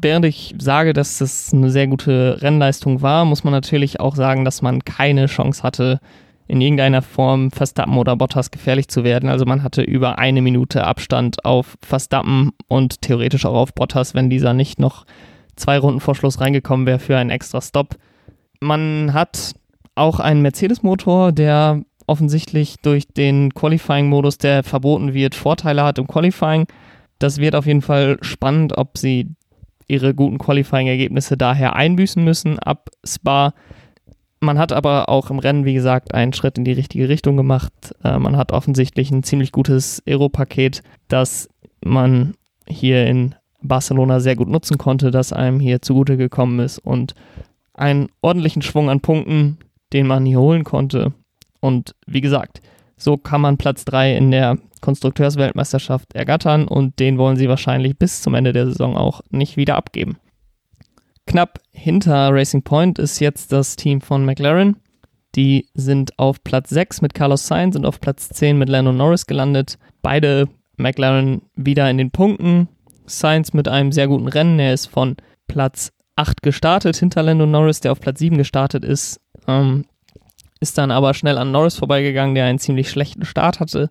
während 0.05 0.25
ich 0.25 0.55
sage, 0.59 0.93
dass 0.93 1.19
das 1.19 1.53
eine 1.53 1.71
sehr 1.71 1.89
gute 1.89 2.41
Rennleistung 2.41 3.03
war, 3.03 3.25
muss 3.25 3.43
man 3.43 3.53
natürlich 3.53 3.99
auch 3.99 4.15
sagen, 4.15 4.45
dass 4.45 4.63
man 4.63 4.85
keine 4.85 5.27
Chance 5.27 5.65
hatte, 5.65 5.99
in 6.47 6.61
irgendeiner 6.61 7.03
Form 7.03 7.51
Verstappen 7.51 7.97
oder 7.97 8.15
Bottas 8.17 8.51
gefährlich 8.51 8.89
zu 8.89 9.03
werden. 9.03 9.29
Also 9.29 9.47
man 9.47 9.63
hatte 9.63 9.83
über 9.83 10.19
eine 10.19 10.43
Minute 10.43 10.85
Abstand 10.85 11.45
auf 11.45 11.77
Verstappen 11.81 12.51
und 12.69 13.01
theoretisch 13.01 13.47
auch 13.47 13.55
auf 13.55 13.75
Bottas, 13.75 14.15
wenn 14.15 14.31
dieser 14.31 14.53
nicht 14.53 14.79
noch 14.79 15.07
zwei 15.57 15.79
Runden 15.79 16.01
vor 16.01 16.15
Schluss 16.15 16.41
reingekommen 16.41 16.87
wäre 16.87 16.99
für 16.99 17.17
einen 17.17 17.31
extra 17.31 17.61
Stop. 17.61 17.97
Man 18.61 19.15
hat 19.15 19.55
auch 19.95 20.21
einen 20.21 20.43
Mercedes-Motor, 20.43 21.33
der 21.33 21.83
offensichtlich 22.07 22.77
durch 22.83 23.09
den 23.09 23.55
Qualifying-Modus, 23.55 24.39
der 24.39 24.63
verboten 24.63 25.15
wird, 25.15 25.35
Vorteile 25.35 25.85
hat 25.85 25.99
im 25.99 26.07
Qualifying. 26.07 26.67
Das 27.19 27.39
wird 27.39 27.55
auf 27.55 27.65
jeden 27.67 27.81
Fall 27.81 28.19
spannend, 28.21 28.77
ob 28.77 28.99
sie 28.99 29.31
ihre 29.87 30.15
guten 30.15 30.39
Qualifying-Ergebnisse 30.39 31.37
daher 31.37 31.77
einbüßen 31.77 32.23
müssen 32.23 32.59
ab 32.59 32.91
Spa. 33.05 33.55
Man 34.41 34.59
hat 34.59 34.73
aber 34.73 35.09
auch 35.09 35.31
im 35.31 35.39
Rennen, 35.39 35.65
wie 35.65 35.75
gesagt, 35.75 36.15
einen 36.15 36.33
Schritt 36.33 36.59
in 36.59 36.65
die 36.65 36.73
richtige 36.73 37.09
Richtung 37.09 37.37
gemacht. 37.37 37.73
Äh, 38.03 38.19
man 38.19 38.37
hat 38.37 38.53
offensichtlich 38.53 39.11
ein 39.11 39.23
ziemlich 39.23 39.53
gutes 39.53 40.03
Aero-Paket, 40.07 40.83
das 41.09 41.49
man 41.83 42.35
hier 42.67 43.07
in 43.07 43.35
Barcelona 43.63 44.21
sehr 44.21 44.37
gut 44.37 44.49
nutzen 44.49 44.79
konnte, 44.79 45.11
das 45.11 45.33
einem 45.33 45.61
hier 45.61 45.83
zugute 45.83 46.17
gekommen 46.17 46.61
ist 46.61 46.79
und 46.79 47.15
einen 47.73 48.09
ordentlichen 48.21 48.63
Schwung 48.63 48.91
an 48.91 49.01
Punkten, 49.01 49.59
den 49.93 50.07
man 50.07 50.27
hier 50.27 50.41
holen 50.41 50.65
konnte. 50.65 51.13
Und 51.61 51.95
wie 52.07 52.21
gesagt, 52.21 52.61
so 52.97 53.17
kann 53.17 53.41
man 53.41 53.57
Platz 53.57 53.85
3 53.85 54.17
in 54.17 54.31
der 54.31 54.59
Konstrukteursweltmeisterschaft 54.85 56.15
ergattern 56.15 56.69
und 56.69 56.99
den 56.99 57.17
wollen 57.17 57.39
sie 57.39 57.49
wahrscheinlich 57.49 57.99
bis 57.99 58.21
zum 58.21 58.35
Ende 58.35 58.53
der 58.53 58.67
Saison 58.67 58.99
auch 58.99 59.23
nicht 59.31 59.57
wieder 59.57 59.77
abgeben. 59.77 60.19
Knapp 61.27 61.59
hinter 61.71 62.29
Racing 62.35 62.63
Point 62.63 62.99
ist 62.99 63.19
jetzt 63.19 63.51
das 63.51 63.77
Team 63.77 64.03
von 64.03 64.27
McLaren. 64.27 64.77
Die 65.37 65.69
sind 65.73 66.19
auf 66.19 66.45
Platz 66.45 66.69
6 66.69 67.01
mit 67.01 67.15
Carlos 67.15 67.47
Sainz 67.47 67.77
und 67.77 67.87
auf 67.87 67.99
Platz 67.99 68.29
10 68.29 68.59
mit 68.59 68.69
Lando 68.69 68.93
Norris 68.93 69.25
gelandet. 69.25 69.79
Beide 70.03 70.49
McLaren 70.77 71.41
wieder 71.57 71.89
in 71.89 71.97
den 71.97 72.11
Punkten. 72.11 72.69
Sainz 73.07 73.55
mit 73.55 73.69
einem 73.69 73.91
sehr 73.91 74.07
guten 74.07 74.29
Rennen. 74.29 74.59
Er 74.59 74.75
ist 74.75 74.87
von 74.87 75.17
Platz 75.49 75.93
8 76.17 76.43
gestartet 76.43 76.97
hinter 76.97 77.23
Lando 77.23 77.47
Norris, 77.47 77.81
der 77.81 77.93
auf 77.93 78.01
Platz 78.01 78.19
7 78.19 78.37
gestartet 78.37 78.85
ist. 78.85 79.19
Ähm, 79.49 79.87
ist 80.61 80.77
dann 80.77 80.91
aber 80.91 81.15
schnell 81.15 81.39
an 81.39 81.53
Norris 81.53 81.77
vorbeigegangen, 81.77 82.35
der 82.35 82.45
einen 82.45 82.59
ziemlich 82.59 82.91
schlechten 82.91 83.25
Start 83.25 83.61
hatte 83.61 83.89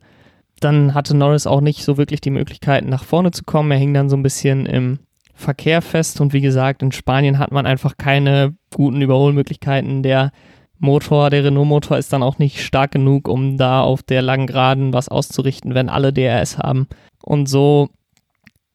dann 0.59 0.93
hatte 0.93 1.15
Norris 1.15 1.47
auch 1.47 1.61
nicht 1.61 1.83
so 1.83 1.97
wirklich 1.97 2.21
die 2.21 2.29
Möglichkeit, 2.29 2.85
nach 2.85 3.03
vorne 3.03 3.31
zu 3.31 3.43
kommen. 3.43 3.71
Er 3.71 3.77
hing 3.77 3.93
dann 3.93 4.09
so 4.09 4.15
ein 4.15 4.23
bisschen 4.23 4.65
im 4.65 4.99
Verkehr 5.33 5.81
fest 5.81 6.21
und 6.21 6.31
wie 6.31 6.41
gesagt, 6.41 6.83
in 6.83 6.91
Spanien 6.91 7.39
hat 7.39 7.51
man 7.51 7.65
einfach 7.65 7.97
keine 7.97 8.55
guten 8.73 9.01
Überholmöglichkeiten. 9.01 10.03
Der 10.03 10.31
Motor, 10.79 11.29
der 11.29 11.43
Renault-Motor 11.43 11.97
ist 11.97 12.13
dann 12.13 12.23
auch 12.23 12.37
nicht 12.37 12.63
stark 12.63 12.91
genug, 12.91 13.27
um 13.27 13.57
da 13.57 13.81
auf 13.81 14.03
der 14.03 14.21
langen 14.21 14.47
Geraden 14.47 14.93
was 14.93 15.09
auszurichten, 15.09 15.73
wenn 15.73 15.89
alle 15.89 16.13
DRS 16.13 16.57
haben. 16.57 16.87
Und 17.23 17.47
so 17.47 17.89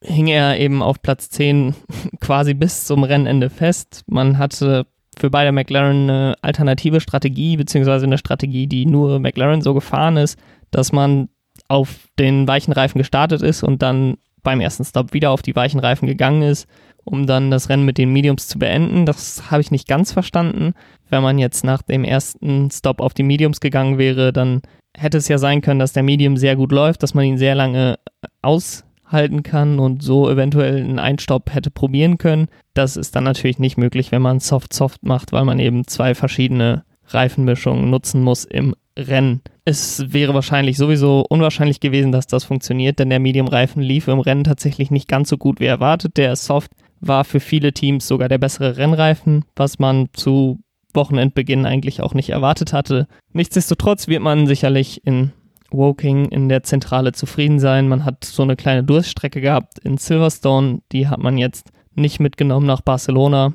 hing 0.03 0.27
er 0.29 0.59
eben 0.59 0.83
auf 0.83 1.03
Platz 1.03 1.31
10 1.31 1.75
quasi 2.21 2.55
bis 2.55 2.87
zum 2.87 3.05
Rennende 3.05 3.51
fest. 3.51 4.03
Man 4.07 4.39
hatte 4.39 4.87
für 5.19 5.31
beide 5.31 5.53
McLaren 5.53 6.09
eine 6.09 6.35
alternative 6.43 7.01
Strategie, 7.01 7.57
beziehungsweise 7.57 8.07
eine 8.07 8.19
Strategie, 8.19 8.67
die 8.67 8.87
nur 8.87 9.19
McLaren 9.19 9.63
so 9.63 9.75
gefahren 9.75 10.17
ist, 10.17 10.39
dass 10.71 10.93
man 10.93 11.29
auf 11.69 12.09
den 12.19 12.49
weichen 12.49 12.73
Reifen 12.73 12.99
gestartet 12.99 13.43
ist 13.43 13.63
und 13.63 13.83
dann 13.83 14.17
beim 14.43 14.61
ersten 14.61 14.85
Stop 14.85 15.13
wieder 15.13 15.31
auf 15.31 15.43
die 15.43 15.55
weichen 15.55 15.81
Reifen 15.81 16.07
gegangen 16.07 16.43
ist, 16.43 16.67
um 17.05 17.27
dann 17.27 17.51
das 17.51 17.69
Rennen 17.69 17.85
mit 17.85 17.99
den 17.99 18.13
Mediums 18.13 18.49
zu 18.49 18.59
beenden. 18.59 19.07
Das 19.07 19.51
habe 19.51 19.61
ich 19.61 19.71
nicht 19.71 19.89
ganz 19.89 20.13
verstanden. 20.13 20.75
Wenn 21.11 21.23
man 21.23 21.39
jetzt 21.39 21.65
nach 21.65 21.83
dem 21.83 22.05
ersten 22.05 22.71
Stop 22.71 23.01
auf 23.01 23.15
die 23.15 23.23
Mediums 23.23 23.61
gegangen 23.61 23.99
wäre, 23.99 24.33
dann 24.33 24.63
hätte 24.97 25.19
es 25.19 25.29
ja 25.29 25.39
sein 25.39 25.61
können, 25.61 25.81
dass 25.81 25.93
der 25.93 26.03
Medium 26.03 26.37
sehr 26.37 26.57
gut 26.57 26.73
läuft, 26.73 27.03
dass 27.03 27.15
man 27.15 27.25
ihn 27.25 27.39
sehr 27.39 27.55
lange 27.55 27.99
aushalten 28.43 29.43
kann 29.43 29.79
und 29.79 30.03
so 30.03 30.31
eventuell 30.31 30.77
einen 30.77 30.99
Einstopp 30.99 31.55
hätte 31.55 31.71
probieren 31.71 32.19
können. 32.19 32.49
Das 32.75 32.97
ist 32.97 33.15
dann 33.17 33.25
natürlich 33.25 33.59
nicht 33.59 33.77
möglich, 33.77 34.13
wenn 34.13 34.23
man 34.23 34.41
Soft-Soft 34.41 35.05
macht, 35.05 35.33
weil 35.33 35.45
man 35.45 35.59
eben 35.59 35.87
zwei 35.87 36.15
verschiedene 36.15 36.85
Reifenmischungen 37.07 37.91
nutzen 37.91 38.23
muss 38.23 38.45
im 38.45 38.75
Rennen. 38.99 39.41
Es 39.65 40.13
wäre 40.13 40.35
wahrscheinlich 40.35 40.77
sowieso 40.77 41.25
unwahrscheinlich 41.29 41.81
gewesen, 41.81 42.11
dass 42.11 42.27
das 42.27 42.45
funktioniert, 42.45 42.99
denn 42.99 43.11
der 43.11 43.21
Medium-Reifen 43.21 43.81
lief 43.81 44.09
im 44.09 44.19
Rennen 44.19 44.45
tatsächlich 44.45 44.91
nicht 44.91 45.09
ganz 45.09 45.29
so 45.29 45.39
gut 45.39 45.61
wie 45.61 45.67
erwartet. 45.67 46.17
Der 46.17 46.35
Soft 46.37 46.73
war 47.01 47.25
für 47.25 47.41
viele 47.41 47.73
Teams 47.73 48.09
sogar 48.09 48.29
der 48.29 48.39
bessere 48.39 48.77
Rennreifen, 48.77 49.45
was 49.55 49.79
man 49.79 50.09
zu 50.13 50.59
Wochenendbeginn 50.95 51.65
eigentlich 51.65 52.03
auch 52.03 52.15
nicht 52.15 52.31
erwartet 52.31 52.73
hatte. 52.73 53.07
Nichtsdestotrotz 53.33 54.09
wird 54.09 54.23
man 54.23 54.47
sicherlich 54.47 55.07
in 55.07 55.33
Woking 55.71 56.27
in 56.31 56.49
der 56.49 56.63
Zentrale 56.63 57.13
zufrieden 57.13 57.61
sein. 57.61 57.89
Man 57.89 58.05
hat 58.05 58.25
so 58.25 58.43
eine 58.43 58.57
kleine 58.57 58.85
Durststrecke 58.85 59.41
gehabt 59.41 59.79
in 59.79 59.99
Silverstone, 59.99 60.81
die 60.93 61.09
hat 61.09 61.21
man 61.21 61.39
jetzt 61.39 61.71
nicht 61.95 62.21
mitgenommen 62.21 62.67
nach 62.67 62.81
Barcelona. 62.81 63.53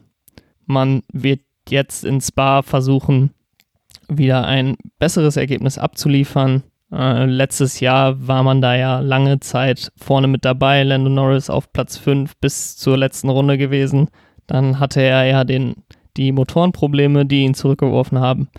Man 0.66 1.02
wird 1.12 1.42
jetzt 1.68 2.06
in 2.06 2.22
Spa 2.22 2.62
versuchen, 2.62 3.32
wieder 4.10 4.46
ein 4.46 4.76
besseres 5.00 5.38
Ergebnis 5.38 5.78
abzuliefern. 5.78 6.64
Äh, 6.92 7.26
letztes 7.26 7.80
Jahr 7.80 8.28
war 8.28 8.44
man 8.44 8.62
da 8.62 8.76
ja 8.76 9.00
lange 9.00 9.40
Zeit 9.40 9.92
vorne 9.98 10.28
mit 10.28 10.46
dabei, 10.46 10.84
Lando 10.84 11.10
Norris 11.10 11.50
auf 11.50 11.72
Platz 11.74 11.98
5 11.98 12.38
bis 12.38 12.78
zur 12.78 12.98
letzten 12.98 13.30
Runde 13.30 13.58
gewesen. 13.58 14.10
Dann 14.48 14.80
hatte 14.80 15.02
er 15.02 15.26
ja 15.26 15.44
den, 15.44 15.76
die 16.18 16.32
Motorenprobleme, 16.32 17.26
die 17.26 17.44
ihn 17.44 17.54
zurückgeworfen 17.54 18.20
haben. 18.20 18.50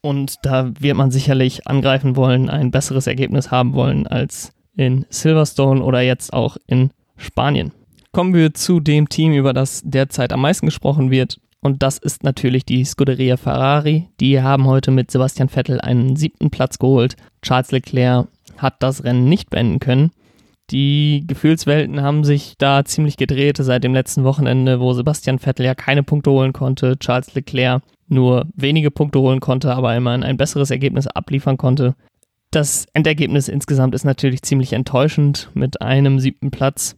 Und 0.00 0.36
da 0.42 0.70
wird 0.80 0.96
man 0.96 1.10
sicherlich 1.10 1.66
angreifen 1.66 2.16
wollen, 2.16 2.50
ein 2.50 2.70
besseres 2.70 3.06
Ergebnis 3.06 3.50
haben 3.50 3.74
wollen 3.74 4.06
als 4.06 4.52
in 4.74 5.06
Silverstone 5.10 5.82
oder 5.82 6.00
jetzt 6.00 6.32
auch 6.32 6.56
in 6.66 6.90
Spanien. 7.16 7.72
Kommen 8.10 8.34
wir 8.34 8.52
zu 8.52 8.80
dem 8.80 9.08
Team, 9.08 9.32
über 9.32 9.52
das 9.52 9.82
derzeit 9.84 10.32
am 10.32 10.40
meisten 10.40 10.66
gesprochen 10.66 11.10
wird, 11.10 11.38
und 11.62 11.82
das 11.82 11.98
ist 11.98 12.24
natürlich 12.24 12.66
die 12.66 12.84
Scuderia 12.84 13.36
Ferrari. 13.36 14.08
Die 14.18 14.42
haben 14.42 14.66
heute 14.66 14.90
mit 14.90 15.10
Sebastian 15.10 15.48
Vettel 15.48 15.80
einen 15.80 16.16
siebten 16.16 16.50
Platz 16.50 16.78
geholt. 16.78 17.16
Charles 17.40 17.70
Leclerc 17.70 18.26
hat 18.58 18.82
das 18.82 19.04
Rennen 19.04 19.28
nicht 19.28 19.48
beenden 19.48 19.78
können. 19.78 20.10
Die 20.70 21.24
Gefühlswelten 21.26 22.02
haben 22.02 22.24
sich 22.24 22.54
da 22.58 22.84
ziemlich 22.84 23.16
gedreht 23.16 23.58
seit 23.60 23.84
dem 23.84 23.94
letzten 23.94 24.24
Wochenende, 24.24 24.80
wo 24.80 24.92
Sebastian 24.92 25.38
Vettel 25.38 25.66
ja 25.66 25.74
keine 25.74 26.02
Punkte 26.02 26.30
holen 26.30 26.52
konnte, 26.52 26.98
Charles 26.98 27.34
Leclerc 27.34 27.82
nur 28.08 28.46
wenige 28.54 28.90
Punkte 28.90 29.20
holen 29.20 29.40
konnte, 29.40 29.74
aber 29.74 29.94
immerhin 29.96 30.24
ein 30.24 30.36
besseres 30.36 30.70
Ergebnis 30.70 31.06
abliefern 31.06 31.56
konnte. 31.56 31.94
Das 32.50 32.86
Endergebnis 32.92 33.48
insgesamt 33.48 33.94
ist 33.94 34.04
natürlich 34.04 34.42
ziemlich 34.42 34.72
enttäuschend 34.72 35.50
mit 35.54 35.80
einem 35.80 36.18
siebten 36.18 36.50
Platz. 36.50 36.96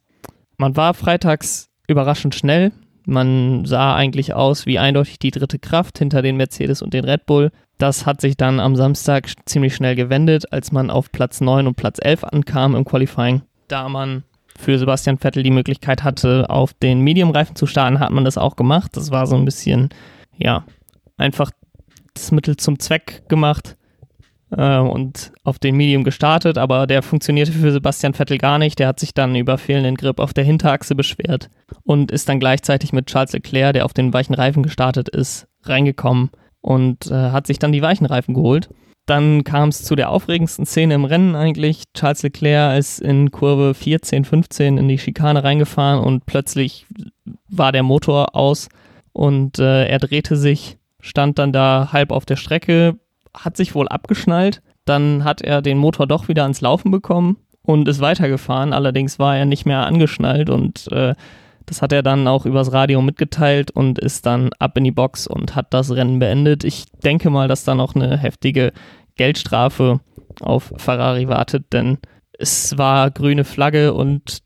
Man 0.56 0.74
war 0.76 0.94
freitags 0.94 1.68
überraschend 1.86 2.34
schnell. 2.34 2.72
Man 3.06 3.64
sah 3.64 3.94
eigentlich 3.94 4.34
aus 4.34 4.66
wie 4.66 4.78
eindeutig 4.78 5.18
die 5.18 5.30
dritte 5.30 5.58
Kraft 5.58 5.98
hinter 5.98 6.22
den 6.22 6.36
Mercedes 6.36 6.82
und 6.82 6.94
den 6.94 7.04
Red 7.04 7.26
Bull. 7.26 7.50
Das 7.78 8.06
hat 8.06 8.20
sich 8.20 8.36
dann 8.36 8.60
am 8.60 8.76
Samstag 8.76 9.30
ziemlich 9.46 9.74
schnell 9.74 9.96
gewendet, 9.96 10.52
als 10.52 10.72
man 10.72 10.90
auf 10.90 11.12
Platz 11.12 11.40
9 11.40 11.66
und 11.66 11.76
Platz 11.76 11.98
11 12.00 12.24
ankam 12.24 12.74
im 12.74 12.84
Qualifying. 12.84 13.42
Da 13.68 13.88
man 13.88 14.22
für 14.56 14.78
Sebastian 14.78 15.18
Vettel 15.18 15.42
die 15.42 15.50
Möglichkeit 15.50 16.04
hatte, 16.04 16.48
auf 16.48 16.72
den 16.74 17.00
Medium-Reifen 17.00 17.56
zu 17.56 17.66
starten, 17.66 17.98
hat 17.98 18.12
man 18.12 18.24
das 18.24 18.38
auch 18.38 18.56
gemacht. 18.56 18.96
Das 18.96 19.10
war 19.10 19.26
so 19.26 19.36
ein 19.36 19.44
bisschen, 19.44 19.88
ja, 20.36 20.64
einfach 21.16 21.50
das 22.14 22.30
Mittel 22.30 22.56
zum 22.56 22.78
Zweck 22.78 23.28
gemacht 23.28 23.76
äh, 24.56 24.78
und 24.78 25.32
auf 25.42 25.58
den 25.58 25.76
Medium 25.76 26.04
gestartet, 26.04 26.58
aber 26.58 26.86
der 26.86 27.02
funktionierte 27.02 27.52
für 27.52 27.72
Sebastian 27.72 28.14
Vettel 28.14 28.38
gar 28.38 28.58
nicht. 28.58 28.78
Der 28.78 28.88
hat 28.88 29.00
sich 29.00 29.14
dann 29.14 29.34
über 29.36 29.58
fehlenden 29.58 29.96
Grip 29.96 30.20
auf 30.20 30.34
der 30.34 30.44
Hinterachse 30.44 30.94
beschwert 30.94 31.50
und 31.82 32.10
ist 32.10 32.28
dann 32.28 32.40
gleichzeitig 32.40 32.92
mit 32.92 33.06
Charles 33.06 33.32
Leclerc, 33.32 33.74
der 33.74 33.84
auf 33.84 33.92
den 33.92 34.12
weichen 34.12 34.34
Reifen 34.34 34.62
gestartet 34.62 35.08
ist, 35.08 35.46
reingekommen 35.62 36.30
und 36.60 37.10
äh, 37.10 37.14
hat 37.14 37.46
sich 37.46 37.58
dann 37.58 37.72
die 37.72 37.82
weichen 37.82 38.06
Reifen 38.06 38.34
geholt. 38.34 38.68
Dann 39.06 39.44
kam 39.44 39.68
es 39.68 39.82
zu 39.82 39.96
der 39.96 40.08
aufregendsten 40.08 40.64
Szene 40.64 40.94
im 40.94 41.04
Rennen 41.04 41.36
eigentlich. 41.36 41.82
Charles 41.92 42.22
Leclerc 42.22 42.78
ist 42.78 43.00
in 43.00 43.30
Kurve 43.30 43.74
14, 43.74 44.24
15 44.24 44.78
in 44.78 44.88
die 44.88 44.98
Schikane 44.98 45.44
reingefahren 45.44 46.02
und 46.02 46.24
plötzlich 46.24 46.86
war 47.48 47.70
der 47.70 47.82
Motor 47.82 48.34
aus 48.34 48.68
und 49.12 49.58
äh, 49.58 49.86
er 49.86 49.98
drehte 49.98 50.36
sich, 50.36 50.78
stand 51.00 51.38
dann 51.38 51.52
da 51.52 51.90
halb 51.92 52.12
auf 52.12 52.24
der 52.24 52.36
Strecke, 52.36 52.98
hat 53.34 53.56
sich 53.56 53.74
wohl 53.74 53.88
abgeschnallt. 53.88 54.62
Dann 54.84 55.24
hat 55.24 55.40
er 55.42 55.62
den 55.62 55.78
Motor 55.78 56.06
doch 56.06 56.28
wieder 56.28 56.42
ans 56.42 56.60
Laufen 56.60 56.90
bekommen 56.90 57.36
und 57.62 57.88
ist 57.88 58.00
weitergefahren. 58.00 58.72
Allerdings 58.72 59.18
war 59.18 59.36
er 59.36 59.46
nicht 59.46 59.66
mehr 59.66 59.86
angeschnallt 59.86 60.50
und 60.50 60.90
äh, 60.92 61.14
das 61.66 61.80
hat 61.80 61.92
er 61.92 62.02
dann 62.02 62.28
auch 62.28 62.44
übers 62.44 62.72
Radio 62.72 63.00
mitgeteilt 63.00 63.70
und 63.70 63.98
ist 63.98 64.26
dann 64.26 64.50
ab 64.58 64.76
in 64.76 64.84
die 64.84 64.90
Box 64.90 65.26
und 65.26 65.54
hat 65.54 65.72
das 65.72 65.90
Rennen 65.90 66.18
beendet. 66.18 66.62
Ich 66.62 66.84
denke 67.02 67.30
mal, 67.30 67.48
dass 67.48 67.64
da 67.64 67.74
noch 67.74 67.94
eine 67.94 68.18
heftige 68.18 68.72
Geldstrafe 69.16 70.00
auf 70.40 70.74
Ferrari 70.76 71.28
wartet, 71.28 71.72
denn 71.72 71.98
es 72.38 72.76
war 72.76 73.10
grüne 73.10 73.44
Flagge 73.44 73.94
und 73.94 74.40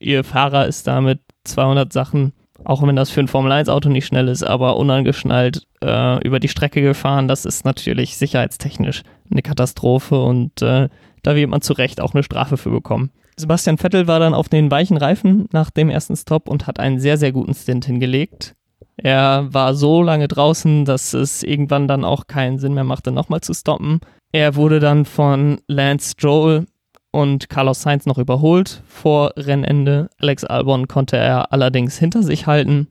ihr 0.00 0.24
Fahrer 0.24 0.66
ist 0.66 0.86
da 0.86 1.00
mit 1.00 1.20
200 1.44 1.92
Sachen 1.92 2.32
auch 2.64 2.86
wenn 2.86 2.96
das 2.96 3.10
für 3.10 3.20
ein 3.20 3.28
Formel-1-Auto 3.28 3.88
nicht 3.88 4.06
schnell 4.06 4.28
ist, 4.28 4.42
aber 4.42 4.76
unangeschnallt 4.76 5.66
äh, 5.82 6.26
über 6.26 6.40
die 6.40 6.48
Strecke 6.48 6.82
gefahren, 6.82 7.28
das 7.28 7.44
ist 7.44 7.64
natürlich 7.64 8.16
sicherheitstechnisch 8.16 9.02
eine 9.30 9.42
Katastrophe 9.42 10.20
und 10.22 10.62
äh, 10.62 10.88
da 11.22 11.36
wird 11.36 11.50
man 11.50 11.62
zu 11.62 11.72
Recht 11.72 12.00
auch 12.00 12.14
eine 12.14 12.22
Strafe 12.22 12.56
für 12.56 12.70
bekommen. 12.70 13.10
Sebastian 13.36 13.78
Vettel 13.78 14.06
war 14.06 14.20
dann 14.20 14.34
auf 14.34 14.48
den 14.48 14.70
weichen 14.70 14.96
Reifen 14.96 15.48
nach 15.52 15.70
dem 15.70 15.90
ersten 15.90 16.16
Stop 16.16 16.48
und 16.48 16.66
hat 16.66 16.78
einen 16.78 17.00
sehr, 17.00 17.18
sehr 17.18 17.32
guten 17.32 17.54
Stint 17.54 17.84
hingelegt. 17.84 18.54
Er 18.96 19.52
war 19.52 19.74
so 19.74 20.02
lange 20.02 20.28
draußen, 20.28 20.84
dass 20.84 21.14
es 21.14 21.42
irgendwann 21.42 21.88
dann 21.88 22.04
auch 22.04 22.28
keinen 22.28 22.58
Sinn 22.58 22.74
mehr 22.74 22.84
machte, 22.84 23.10
nochmal 23.10 23.40
zu 23.40 23.52
stoppen. 23.52 24.00
Er 24.30 24.54
wurde 24.54 24.78
dann 24.78 25.04
von 25.04 25.60
Lance 25.66 26.12
Stroll 26.12 26.66
und 27.14 27.48
Carlos 27.48 27.80
Sainz 27.80 28.06
noch 28.06 28.18
überholt 28.18 28.82
vor 28.88 29.32
Rennende. 29.36 30.10
Alex 30.18 30.44
Albon 30.44 30.88
konnte 30.88 31.16
er 31.16 31.52
allerdings 31.52 31.96
hinter 31.96 32.24
sich 32.24 32.48
halten 32.48 32.88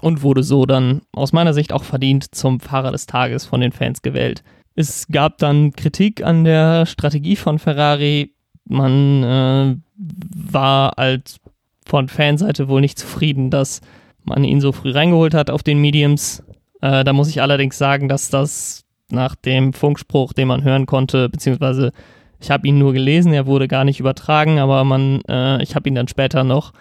und 0.00 0.22
wurde 0.22 0.44
so 0.44 0.66
dann 0.66 1.02
aus 1.12 1.32
meiner 1.32 1.52
Sicht 1.52 1.72
auch 1.72 1.82
verdient 1.82 2.32
zum 2.32 2.60
Fahrer 2.60 2.92
des 2.92 3.06
Tages 3.06 3.44
von 3.44 3.60
den 3.60 3.72
Fans 3.72 4.02
gewählt. 4.02 4.44
Es 4.76 5.08
gab 5.08 5.38
dann 5.38 5.72
Kritik 5.72 6.22
an 6.22 6.44
der 6.44 6.86
Strategie 6.86 7.34
von 7.34 7.58
Ferrari. 7.58 8.34
Man 8.66 9.24
äh, 9.24 9.76
war 9.96 10.96
als 10.96 11.40
von 11.84 12.08
Fanseite 12.08 12.68
wohl 12.68 12.80
nicht 12.80 13.00
zufrieden, 13.00 13.50
dass 13.50 13.80
man 14.22 14.44
ihn 14.44 14.60
so 14.60 14.70
früh 14.70 14.92
reingeholt 14.92 15.34
hat 15.34 15.50
auf 15.50 15.64
den 15.64 15.80
Mediums. 15.80 16.44
Äh, 16.82 17.02
da 17.02 17.12
muss 17.12 17.28
ich 17.28 17.42
allerdings 17.42 17.78
sagen, 17.78 18.08
dass 18.08 18.28
das 18.28 18.84
nach 19.10 19.34
dem 19.34 19.72
Funkspruch, 19.72 20.32
den 20.34 20.46
man 20.46 20.62
hören 20.62 20.86
konnte, 20.86 21.28
beziehungsweise 21.28 21.92
ich 22.40 22.50
habe 22.50 22.66
ihn 22.68 22.78
nur 22.78 22.92
gelesen, 22.92 23.32
er 23.32 23.46
wurde 23.46 23.68
gar 23.68 23.84
nicht 23.84 24.00
übertragen, 24.00 24.58
aber 24.58 24.84
man, 24.84 25.22
äh, 25.28 25.62
ich 25.62 25.74
habe 25.74 25.88
ihn 25.88 25.94
dann 25.94 26.08
später 26.08 26.44
noch 26.44 26.72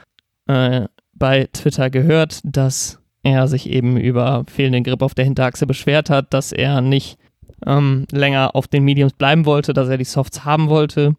äh, 0.48 0.88
bei 1.14 1.48
Twitter 1.54 1.90
gehört, 1.90 2.40
dass 2.44 3.00
er 3.24 3.48
sich 3.48 3.70
eben 3.70 3.98
über 3.98 4.44
fehlenden 4.48 4.84
Grip 4.84 5.02
auf 5.02 5.16
der 5.16 5.26
Hinterachse 5.26 5.66
beschwert 5.66 6.10
hat, 6.10 6.34
dass 6.34 6.52
er 6.52 6.82
nicht 6.82 7.18
ähm, 7.66 8.06
länger 8.12 8.56
auf 8.56 8.68
den 8.68 8.84
Mediums 8.84 9.14
bleiben 9.14 9.46
wollte, 9.46 9.74
dass 9.74 9.90
er 9.90 9.98
die 9.98 10.04
Softs 10.04 10.46
haben 10.46 10.70
wollte. 10.70 11.16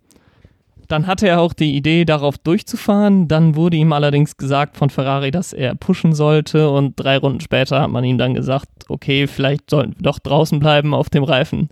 Dann 0.89 1.09
hatte 1.09 1.27
er 1.27 1.41
auch 1.41 1.53
die 1.53 1.75
Idee, 1.75 2.05
darauf 2.05 2.39
durchzufahren. 2.39 3.27
Dann 3.27 3.57
wurde 3.57 3.77
ihm 3.77 3.93
allerdings 3.93 4.37
gesagt 4.37 4.77
von 4.77 4.91
Ferrari, 4.91 5.33
dass 5.33 5.53
er 5.53 5.75
pushen 5.75 6.13
sollte. 6.13 6.71
Und 6.71 6.95
drei 6.95 7.17
Runden 7.19 7.41
später 7.41 7.81
hat 7.81 7.91
man 7.91 8.05
ihm 8.05 8.19
dann 8.19 8.35
gesagt, 8.35 8.69
okay, 8.89 9.27
vielleicht 9.27 9.69
sollten 9.69 9.97
wir 9.97 10.03
doch 10.03 10.21
draußen 10.21 10.61
bleiben 10.61 10.95
auf 10.95 11.11
dem 11.11 11.25
Reifen. 11.25 11.71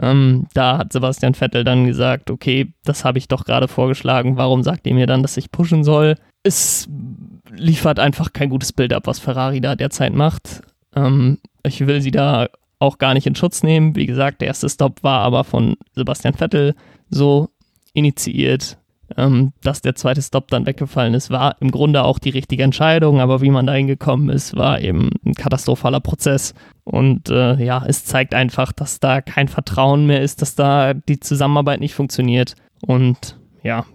Ähm, 0.00 0.46
da 0.54 0.78
hat 0.78 0.92
Sebastian 0.92 1.34
Vettel 1.34 1.64
dann 1.64 1.86
gesagt, 1.86 2.30
okay, 2.30 2.72
das 2.84 3.04
habe 3.04 3.18
ich 3.18 3.28
doch 3.28 3.44
gerade 3.44 3.68
vorgeschlagen, 3.68 4.36
warum 4.36 4.62
sagt 4.62 4.86
ihr 4.86 4.94
mir 4.94 5.06
dann, 5.06 5.22
dass 5.22 5.36
ich 5.36 5.50
pushen 5.50 5.84
soll? 5.84 6.14
Es 6.42 6.88
liefert 7.50 7.98
einfach 7.98 8.32
kein 8.32 8.48
gutes 8.48 8.72
Bild 8.72 8.92
ab, 8.92 9.06
was 9.06 9.18
Ferrari 9.18 9.60
da 9.60 9.74
derzeit 9.74 10.12
macht. 10.12 10.62
Ähm, 10.94 11.38
ich 11.64 11.86
will 11.86 12.00
sie 12.00 12.10
da 12.10 12.48
auch 12.78 12.98
gar 12.98 13.14
nicht 13.14 13.26
in 13.26 13.34
Schutz 13.34 13.62
nehmen. 13.62 13.96
Wie 13.96 14.06
gesagt, 14.06 14.40
der 14.40 14.48
erste 14.48 14.68
Stop 14.68 15.02
war 15.02 15.20
aber 15.20 15.44
von 15.44 15.76
Sebastian 15.94 16.34
Vettel 16.34 16.74
so 17.10 17.48
initiiert. 17.92 18.77
Ähm, 19.16 19.52
dass 19.62 19.80
der 19.80 19.94
zweite 19.94 20.20
Stop 20.20 20.48
dann 20.48 20.66
weggefallen 20.66 21.14
ist, 21.14 21.30
war 21.30 21.56
im 21.60 21.70
Grunde 21.70 22.04
auch 22.04 22.18
die 22.18 22.30
richtige 22.30 22.62
Entscheidung, 22.62 23.20
aber 23.20 23.40
wie 23.40 23.50
man 23.50 23.66
da 23.66 23.72
hingekommen 23.72 24.28
ist, 24.28 24.54
war 24.56 24.80
eben 24.80 25.10
ein 25.24 25.34
katastrophaler 25.34 26.00
Prozess. 26.00 26.52
Und 26.84 27.30
äh, 27.30 27.54
ja, 27.62 27.82
es 27.86 28.04
zeigt 28.04 28.34
einfach, 28.34 28.72
dass 28.72 29.00
da 29.00 29.22
kein 29.22 29.48
Vertrauen 29.48 30.06
mehr 30.06 30.22
ist, 30.22 30.42
dass 30.42 30.54
da 30.54 30.92
die 30.92 31.20
Zusammenarbeit 31.20 31.80
nicht 31.80 31.94
funktioniert. 31.94 32.54
Und 32.82 33.38
ja, 33.62 33.86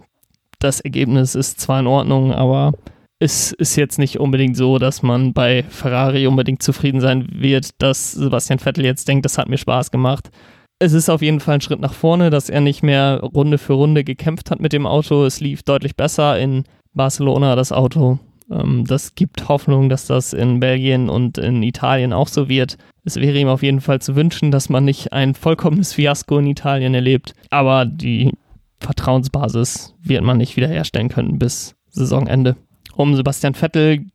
das 0.58 0.80
Ergebnis 0.80 1.36
ist 1.36 1.60
zwar 1.60 1.80
in 1.80 1.86
Ordnung, 1.86 2.32
aber 2.32 2.72
es 3.20 3.52
ist 3.52 3.76
jetzt 3.76 3.98
nicht 3.98 4.18
unbedingt 4.18 4.56
so, 4.56 4.78
dass 4.78 5.02
man 5.02 5.32
bei 5.32 5.62
Ferrari 5.62 6.26
unbedingt 6.26 6.62
zufrieden 6.62 7.00
sein 7.00 7.28
wird, 7.32 7.80
dass 7.80 8.12
Sebastian 8.12 8.58
Vettel 8.58 8.84
jetzt 8.84 9.06
denkt, 9.06 9.24
das 9.24 9.38
hat 9.38 9.48
mir 9.48 9.58
Spaß 9.58 9.92
gemacht 9.92 10.30
es 10.78 10.92
ist 10.92 11.08
auf 11.08 11.22
jeden 11.22 11.40
Fall 11.40 11.56
ein 11.56 11.60
Schritt 11.60 11.80
nach 11.80 11.94
vorne, 11.94 12.30
dass 12.30 12.50
er 12.50 12.60
nicht 12.60 12.82
mehr 12.82 13.20
Runde 13.20 13.58
für 13.58 13.74
Runde 13.74 14.04
gekämpft 14.04 14.50
hat 14.50 14.60
mit 14.60 14.72
dem 14.72 14.86
Auto. 14.86 15.24
Es 15.24 15.40
lief 15.40 15.62
deutlich 15.62 15.96
besser 15.96 16.38
in 16.38 16.64
Barcelona, 16.92 17.56
das 17.56 17.72
Auto. 17.72 18.18
Ähm, 18.50 18.84
das 18.86 19.14
gibt 19.14 19.48
Hoffnung, 19.48 19.88
dass 19.88 20.06
das 20.06 20.32
in 20.32 20.60
Belgien 20.60 21.08
und 21.08 21.38
in 21.38 21.62
Italien 21.62 22.12
auch 22.12 22.28
so 22.28 22.48
wird. 22.48 22.76
Es 23.04 23.16
wäre 23.16 23.38
ihm 23.38 23.48
auf 23.48 23.62
jeden 23.62 23.80
Fall 23.80 24.00
zu 24.00 24.16
wünschen, 24.16 24.50
dass 24.50 24.68
man 24.68 24.84
nicht 24.84 25.12
ein 25.12 25.34
vollkommenes 25.34 25.92
Fiasko 25.92 26.38
in 26.38 26.46
Italien 26.46 26.94
erlebt. 26.94 27.34
Aber 27.50 27.84
die 27.84 28.32
Vertrauensbasis 28.80 29.94
wird 30.02 30.22
man 30.22 30.38
nicht 30.38 30.56
wiederherstellen 30.56 31.08
können 31.08 31.38
bis 31.38 31.74
Saisonende. 31.90 32.56
Um 32.94 33.14
Sebastian 33.14 33.54
Vettel 33.54 34.06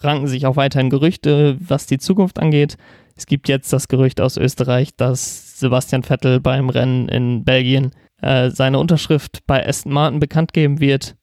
ranken 0.00 0.26
sich 0.26 0.46
auch 0.46 0.56
weiterhin 0.56 0.90
Gerüchte, 0.90 1.56
was 1.60 1.86
die 1.86 1.98
Zukunft 1.98 2.38
angeht. 2.38 2.76
Es 3.16 3.26
gibt 3.26 3.48
jetzt 3.48 3.72
das 3.72 3.88
Gerücht 3.88 4.20
aus 4.20 4.36
Österreich, 4.36 4.94
dass 4.96 5.47
Sebastian 5.58 6.02
Vettel 6.02 6.40
beim 6.40 6.70
Rennen 6.70 7.08
in 7.08 7.44
Belgien 7.44 7.92
äh, 8.20 8.50
seine 8.50 8.78
Unterschrift 8.78 9.40
bei 9.46 9.66
Aston 9.66 9.92
Martin 9.92 10.20
bekannt 10.20 10.52
geben 10.52 10.80
wird. 10.80 11.16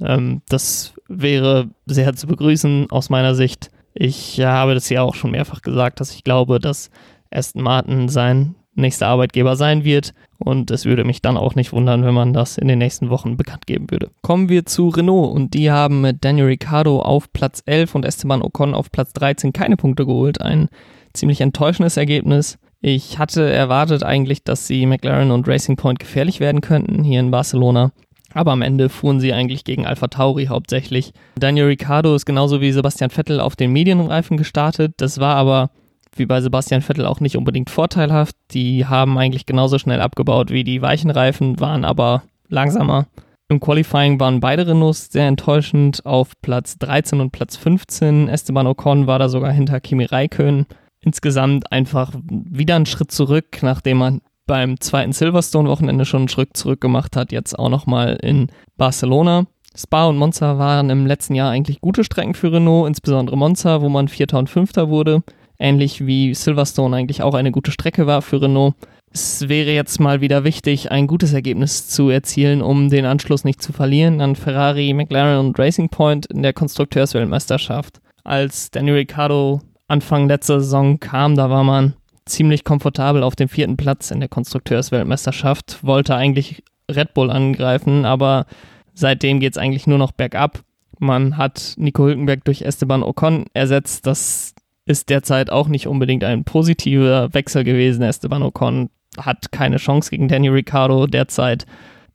Ähm, 0.00 0.42
das 0.48 0.94
wäre 1.08 1.70
sehr 1.86 2.14
zu 2.14 2.26
begrüßen 2.26 2.90
aus 2.90 3.10
meiner 3.10 3.34
Sicht. 3.34 3.70
Ich 3.94 4.38
äh, 4.38 4.46
habe 4.46 4.74
das 4.74 4.88
ja 4.88 5.02
auch 5.02 5.14
schon 5.14 5.32
mehrfach 5.32 5.62
gesagt, 5.62 6.00
dass 6.00 6.14
ich 6.14 6.24
glaube, 6.24 6.58
dass 6.58 6.90
Aston 7.30 7.62
Martin 7.62 8.08
sein 8.08 8.54
nächster 8.74 9.06
Arbeitgeber 9.08 9.56
sein 9.56 9.84
wird. 9.84 10.14
Und 10.38 10.70
es 10.70 10.84
würde 10.84 11.04
mich 11.04 11.22
dann 11.22 11.36
auch 11.36 11.54
nicht 11.54 11.72
wundern, 11.72 12.04
wenn 12.04 12.14
man 12.14 12.32
das 12.32 12.58
in 12.58 12.66
den 12.66 12.78
nächsten 12.78 13.10
Wochen 13.10 13.36
bekannt 13.36 13.66
geben 13.66 13.90
würde. 13.90 14.10
Kommen 14.22 14.48
wir 14.48 14.66
zu 14.66 14.88
Renault 14.88 15.32
und 15.34 15.54
die 15.54 15.70
haben 15.70 16.00
mit 16.00 16.24
Daniel 16.24 16.46
Ricciardo 16.46 17.00
auf 17.00 17.32
Platz 17.32 17.62
11 17.64 17.94
und 17.94 18.04
Esteban 18.04 18.42
Ocon 18.42 18.74
auf 18.74 18.90
Platz 18.90 19.12
13 19.12 19.52
keine 19.52 19.76
Punkte 19.76 20.04
geholt. 20.04 20.40
Ein 20.40 20.68
ziemlich 21.12 21.40
enttäuschendes 21.40 21.96
Ergebnis. 21.96 22.58
Ich 22.84 23.20
hatte 23.20 23.48
erwartet 23.48 24.02
eigentlich, 24.02 24.42
dass 24.42 24.66
sie 24.66 24.86
McLaren 24.86 25.30
und 25.30 25.46
Racing 25.46 25.76
Point 25.76 26.00
gefährlich 26.00 26.40
werden 26.40 26.60
könnten 26.60 27.04
hier 27.04 27.20
in 27.20 27.30
Barcelona. 27.30 27.92
Aber 28.34 28.50
am 28.50 28.62
Ende 28.62 28.88
fuhren 28.88 29.20
sie 29.20 29.32
eigentlich 29.32 29.62
gegen 29.62 29.86
Alpha 29.86 30.08
Tauri 30.08 30.46
hauptsächlich. 30.46 31.12
Daniel 31.38 31.66
Ricciardo 31.66 32.14
ist 32.14 32.26
genauso 32.26 32.60
wie 32.60 32.72
Sebastian 32.72 33.10
Vettel 33.10 33.40
auf 33.40 33.54
den 33.54 33.72
Medienreifen 33.72 34.36
gestartet. 34.36 34.94
Das 34.96 35.20
war 35.20 35.36
aber 35.36 35.70
wie 36.16 36.26
bei 36.26 36.40
Sebastian 36.40 36.82
Vettel 36.82 37.06
auch 37.06 37.20
nicht 37.20 37.36
unbedingt 37.36 37.70
vorteilhaft. 37.70 38.34
Die 38.50 38.84
haben 38.84 39.16
eigentlich 39.16 39.46
genauso 39.46 39.78
schnell 39.78 40.00
abgebaut 40.00 40.50
wie 40.50 40.64
die 40.64 40.82
weichen 40.82 41.10
Reifen, 41.10 41.60
waren 41.60 41.84
aber 41.84 42.24
langsamer. 42.48 43.06
Im 43.48 43.60
Qualifying 43.60 44.18
waren 44.18 44.40
beide 44.40 44.66
Renaults 44.66 45.12
sehr 45.12 45.28
enttäuschend 45.28 46.04
auf 46.04 46.32
Platz 46.40 46.78
13 46.78 47.20
und 47.20 47.30
Platz 47.30 47.56
15. 47.56 48.28
Esteban 48.28 48.66
Ocon 48.66 49.06
war 49.06 49.18
da 49.18 49.28
sogar 49.28 49.52
hinter 49.52 49.78
Kimi 49.78 50.04
Räikkönen. 50.04 50.66
Insgesamt 51.04 51.70
einfach 51.72 52.12
wieder 52.28 52.76
ein 52.76 52.86
Schritt 52.86 53.10
zurück, 53.10 53.58
nachdem 53.62 53.98
man 53.98 54.20
beim 54.46 54.80
zweiten 54.80 55.12
Silverstone-Wochenende 55.12 56.04
schon 56.04 56.22
einen 56.22 56.28
Schritt 56.28 56.56
zurück 56.56 56.80
gemacht 56.80 57.16
hat, 57.16 57.32
jetzt 57.32 57.58
auch 57.58 57.68
nochmal 57.68 58.18
in 58.22 58.48
Barcelona. 58.76 59.46
Spa 59.74 60.06
und 60.06 60.18
Monza 60.18 60.58
waren 60.58 60.90
im 60.90 61.06
letzten 61.06 61.34
Jahr 61.34 61.50
eigentlich 61.50 61.80
gute 61.80 62.04
Strecken 62.04 62.34
für 62.34 62.52
Renault, 62.52 62.88
insbesondere 62.88 63.36
Monza, 63.36 63.80
wo 63.80 63.88
man 63.88 64.08
Vierter 64.08 64.38
und 64.38 64.50
Fünfter 64.50 64.88
wurde. 64.88 65.22
Ähnlich 65.58 66.06
wie 66.06 66.34
Silverstone 66.34 66.96
eigentlich 66.96 67.22
auch 67.22 67.34
eine 67.34 67.52
gute 67.52 67.70
Strecke 67.70 68.06
war 68.06 68.20
für 68.20 68.42
Renault 68.42 68.74
es 69.14 69.46
wäre 69.48 69.72
jetzt 69.72 70.00
mal 70.00 70.22
wieder 70.22 70.42
wichtig, 70.44 70.90
ein 70.90 71.06
gutes 71.06 71.34
Ergebnis 71.34 71.86
zu 71.88 72.08
erzielen, 72.08 72.62
um 72.62 72.88
den 72.88 73.04
Anschluss 73.04 73.44
nicht 73.44 73.60
zu 73.60 73.72
verlieren 73.72 74.22
an 74.22 74.36
Ferrari, 74.36 74.94
McLaren 74.94 75.46
und 75.46 75.58
Racing 75.58 75.90
Point 75.90 76.26
in 76.26 76.42
der 76.42 76.54
Konstrukteursweltmeisterschaft. 76.54 78.00
Als 78.24 78.70
Daniel 78.70 78.96
Ricciardo 78.96 79.60
Anfang 79.92 80.26
letzter 80.26 80.60
Saison 80.60 80.98
kam, 81.00 81.36
da 81.36 81.50
war 81.50 81.64
man 81.64 81.92
ziemlich 82.24 82.64
komfortabel 82.64 83.22
auf 83.22 83.36
dem 83.36 83.50
vierten 83.50 83.76
Platz 83.76 84.10
in 84.10 84.20
der 84.20 84.30
Konstrukteursweltmeisterschaft, 84.30 85.84
wollte 85.84 86.16
eigentlich 86.16 86.64
Red 86.90 87.12
Bull 87.12 87.30
angreifen, 87.30 88.06
aber 88.06 88.46
seitdem 88.94 89.38
geht 89.38 89.52
es 89.52 89.58
eigentlich 89.58 89.86
nur 89.86 89.98
noch 89.98 90.12
bergab. 90.12 90.60
Man 90.98 91.36
hat 91.36 91.74
Nico 91.76 92.06
Hülkenberg 92.06 92.42
durch 92.44 92.62
Esteban 92.62 93.02
Ocon 93.02 93.44
ersetzt. 93.52 94.06
Das 94.06 94.54
ist 94.86 95.10
derzeit 95.10 95.50
auch 95.50 95.68
nicht 95.68 95.86
unbedingt 95.86 96.24
ein 96.24 96.44
positiver 96.44 97.34
Wechsel 97.34 97.62
gewesen. 97.62 98.02
Esteban 98.02 98.42
Ocon 98.42 98.88
hat 99.18 99.52
keine 99.52 99.76
Chance 99.76 100.08
gegen 100.08 100.28
Danny 100.28 100.48
Ricciardo 100.48 101.06
derzeit. 101.06 101.66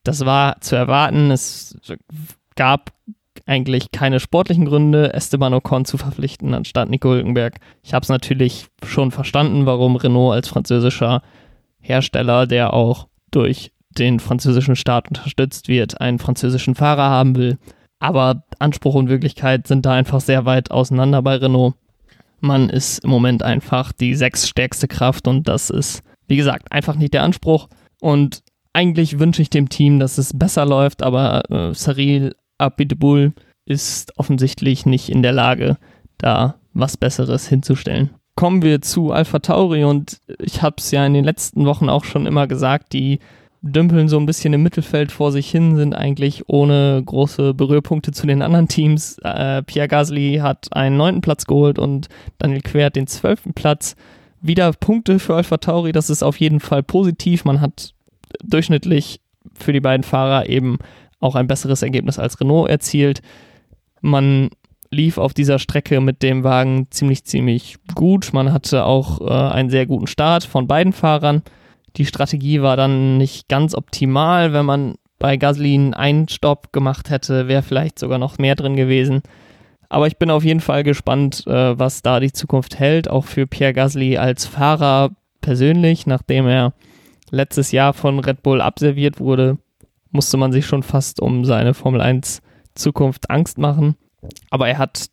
Das 0.03 0.25
war 0.25 0.59
zu 0.61 0.75
erwarten. 0.75 1.29
Es 1.29 1.77
gab 2.55 2.91
eigentlich 3.47 3.91
keine 3.91 4.19
sportlichen 4.19 4.65
Gründe, 4.65 5.13
Esteban 5.13 5.53
Ocon 5.53 5.85
zu 5.85 5.97
verpflichten 5.97 6.53
anstatt 6.53 6.89
Nico 6.89 7.09
Hülkenberg. 7.09 7.59
Ich 7.83 7.93
habe 7.93 8.03
es 8.03 8.09
natürlich 8.09 8.67
schon 8.85 9.11
verstanden, 9.11 9.65
warum 9.65 9.95
Renault 9.95 10.35
als 10.35 10.47
französischer 10.47 11.21
Hersteller, 11.79 12.45
der 12.45 12.73
auch 12.73 13.07
durch 13.31 13.71
den 13.97 14.19
französischen 14.19 14.75
Staat 14.75 15.07
unterstützt 15.07 15.67
wird, 15.67 15.99
einen 15.99 16.19
französischen 16.19 16.75
Fahrer 16.75 17.09
haben 17.09 17.35
will. 17.35 17.57
Aber 17.99 18.43
Anspruch 18.59 18.93
und 18.93 19.09
Wirklichkeit 19.09 19.65
sind 19.65 19.85
da 19.85 19.93
einfach 19.93 20.21
sehr 20.21 20.45
weit 20.45 20.69
auseinander 20.69 21.21
bei 21.21 21.37
Renault. 21.37 21.73
Man 22.39 22.69
ist 22.69 23.03
im 23.03 23.09
Moment 23.09 23.41
einfach 23.41 23.91
die 23.91 24.13
sechsstärkste 24.13 24.87
Kraft 24.87 25.27
und 25.27 25.47
das 25.47 25.71
ist 25.71 26.03
wie 26.27 26.37
gesagt, 26.37 26.71
einfach 26.71 26.95
nicht 26.95 27.13
der 27.13 27.23
Anspruch. 27.23 27.67
Und 27.99 28.43
eigentlich 28.73 29.19
wünsche 29.19 29.41
ich 29.41 29.49
dem 29.49 29.69
Team, 29.69 29.99
dass 29.99 30.17
es 30.17 30.37
besser 30.37 30.65
läuft, 30.65 31.01
aber 31.01 31.49
äh, 31.49 31.73
Saril 31.73 32.35
Abitbul 32.57 33.33
ist 33.65 34.17
offensichtlich 34.17 34.85
nicht 34.85 35.09
in 35.09 35.21
der 35.21 35.33
Lage, 35.33 35.77
da 36.17 36.55
was 36.73 36.97
Besseres 36.97 37.47
hinzustellen. 37.47 38.11
Kommen 38.35 38.61
wir 38.61 38.81
zu 38.81 39.11
Alpha 39.11 39.39
Tauri 39.39 39.83
und 39.83 40.19
ich 40.39 40.61
habe 40.61 40.75
es 40.77 40.91
ja 40.91 41.05
in 41.05 41.13
den 41.13 41.25
letzten 41.25 41.65
Wochen 41.65 41.89
auch 41.89 42.03
schon 42.03 42.25
immer 42.27 42.47
gesagt, 42.47 42.93
die 42.93 43.19
dümpeln 43.61 44.07
so 44.07 44.19
ein 44.19 44.25
bisschen 44.25 44.53
im 44.53 44.63
Mittelfeld 44.63 45.11
vor 45.11 45.31
sich 45.31 45.49
hin, 45.49 45.75
sind 45.75 45.95
eigentlich 45.95 46.47
ohne 46.47 47.01
große 47.03 47.53
Berührpunkte 47.53 48.11
zu 48.11 48.27
den 48.27 48.41
anderen 48.41 48.67
Teams. 48.67 49.17
Äh, 49.23 49.63
Pierre 49.63 49.87
Gasly 49.87 50.39
hat 50.41 50.67
einen 50.71 50.97
neunten 50.97 51.21
Platz 51.21 51.45
geholt 51.45 51.79
und 51.79 52.07
Daniel 52.37 52.61
Quert 52.61 52.95
den 52.95 53.07
zwölften 53.07 53.53
Platz 53.53 53.95
wieder 54.41 54.71
Punkte 54.73 55.19
für 55.19 55.35
Alpha 55.35 55.57
Tauri. 55.57 55.91
Das 55.91 56.09
ist 56.09 56.23
auf 56.23 56.39
jeden 56.39 56.59
Fall 56.59 56.83
positiv. 56.83 57.43
Man 57.45 57.59
hat 57.59 57.93
durchschnittlich 58.43 59.19
für 59.53 59.73
die 59.73 59.79
beiden 59.79 60.03
Fahrer 60.03 60.47
eben 60.47 60.77
auch 61.19 61.35
ein 61.35 61.47
besseres 61.47 61.81
Ergebnis 61.81 62.19
als 62.19 62.39
Renault 62.39 62.69
erzielt. 62.69 63.21
Man 64.01 64.49
lief 64.91 65.17
auf 65.17 65.33
dieser 65.33 65.59
Strecke 65.59 65.99
mit 66.01 66.23
dem 66.23 66.43
Wagen 66.43 66.87
ziemlich, 66.91 67.25
ziemlich 67.25 67.77
gut. 67.95 68.31
Man 68.33 68.53
hatte 68.53 68.85
auch 68.85 69.21
äh, 69.21 69.53
einen 69.53 69.69
sehr 69.69 69.85
guten 69.85 70.07
Start 70.07 70.43
von 70.43 70.67
beiden 70.67 70.93
Fahrern. 70.93 71.41
Die 71.97 72.05
Strategie 72.05 72.61
war 72.61 72.77
dann 72.77 73.17
nicht 73.17 73.47
ganz 73.49 73.75
optimal. 73.75 74.53
Wenn 74.53 74.65
man 74.65 74.95
bei 75.19 75.37
Gaslin 75.37 75.93
einen 75.93 76.27
Stopp 76.29 76.71
gemacht 76.71 77.09
hätte, 77.09 77.47
wäre 77.47 77.63
vielleicht 77.63 77.99
sogar 77.99 78.19
noch 78.19 78.37
mehr 78.37 78.55
drin 78.55 78.75
gewesen. 78.75 79.23
Aber 79.89 80.07
ich 80.07 80.17
bin 80.17 80.29
auf 80.29 80.43
jeden 80.43 80.59
Fall 80.59 80.83
gespannt, 80.83 81.45
äh, 81.47 81.79
was 81.79 82.01
da 82.01 82.19
die 82.19 82.33
Zukunft 82.33 82.77
hält, 82.77 83.09
auch 83.09 83.25
für 83.25 83.47
Pierre 83.47 83.73
Gasly 83.73 84.17
als 84.17 84.45
Fahrer 84.45 85.11
persönlich. 85.41 86.05
Nachdem 86.05 86.47
er 86.47 86.73
letztes 87.31 87.71
Jahr 87.71 87.93
von 87.93 88.19
Red 88.19 88.43
Bull 88.43 88.61
abserviert 88.61 89.19
wurde, 89.19 89.57
musste 90.11 90.37
man 90.37 90.51
sich 90.51 90.65
schon 90.65 90.83
fast 90.83 91.21
um 91.21 91.45
seine 91.45 91.73
Formel 91.73 92.01
1 92.01 92.41
Zukunft 92.75 93.29
Angst 93.29 93.57
machen. 93.57 93.95
Aber 94.49 94.67
er 94.67 94.77
hat 94.77 95.07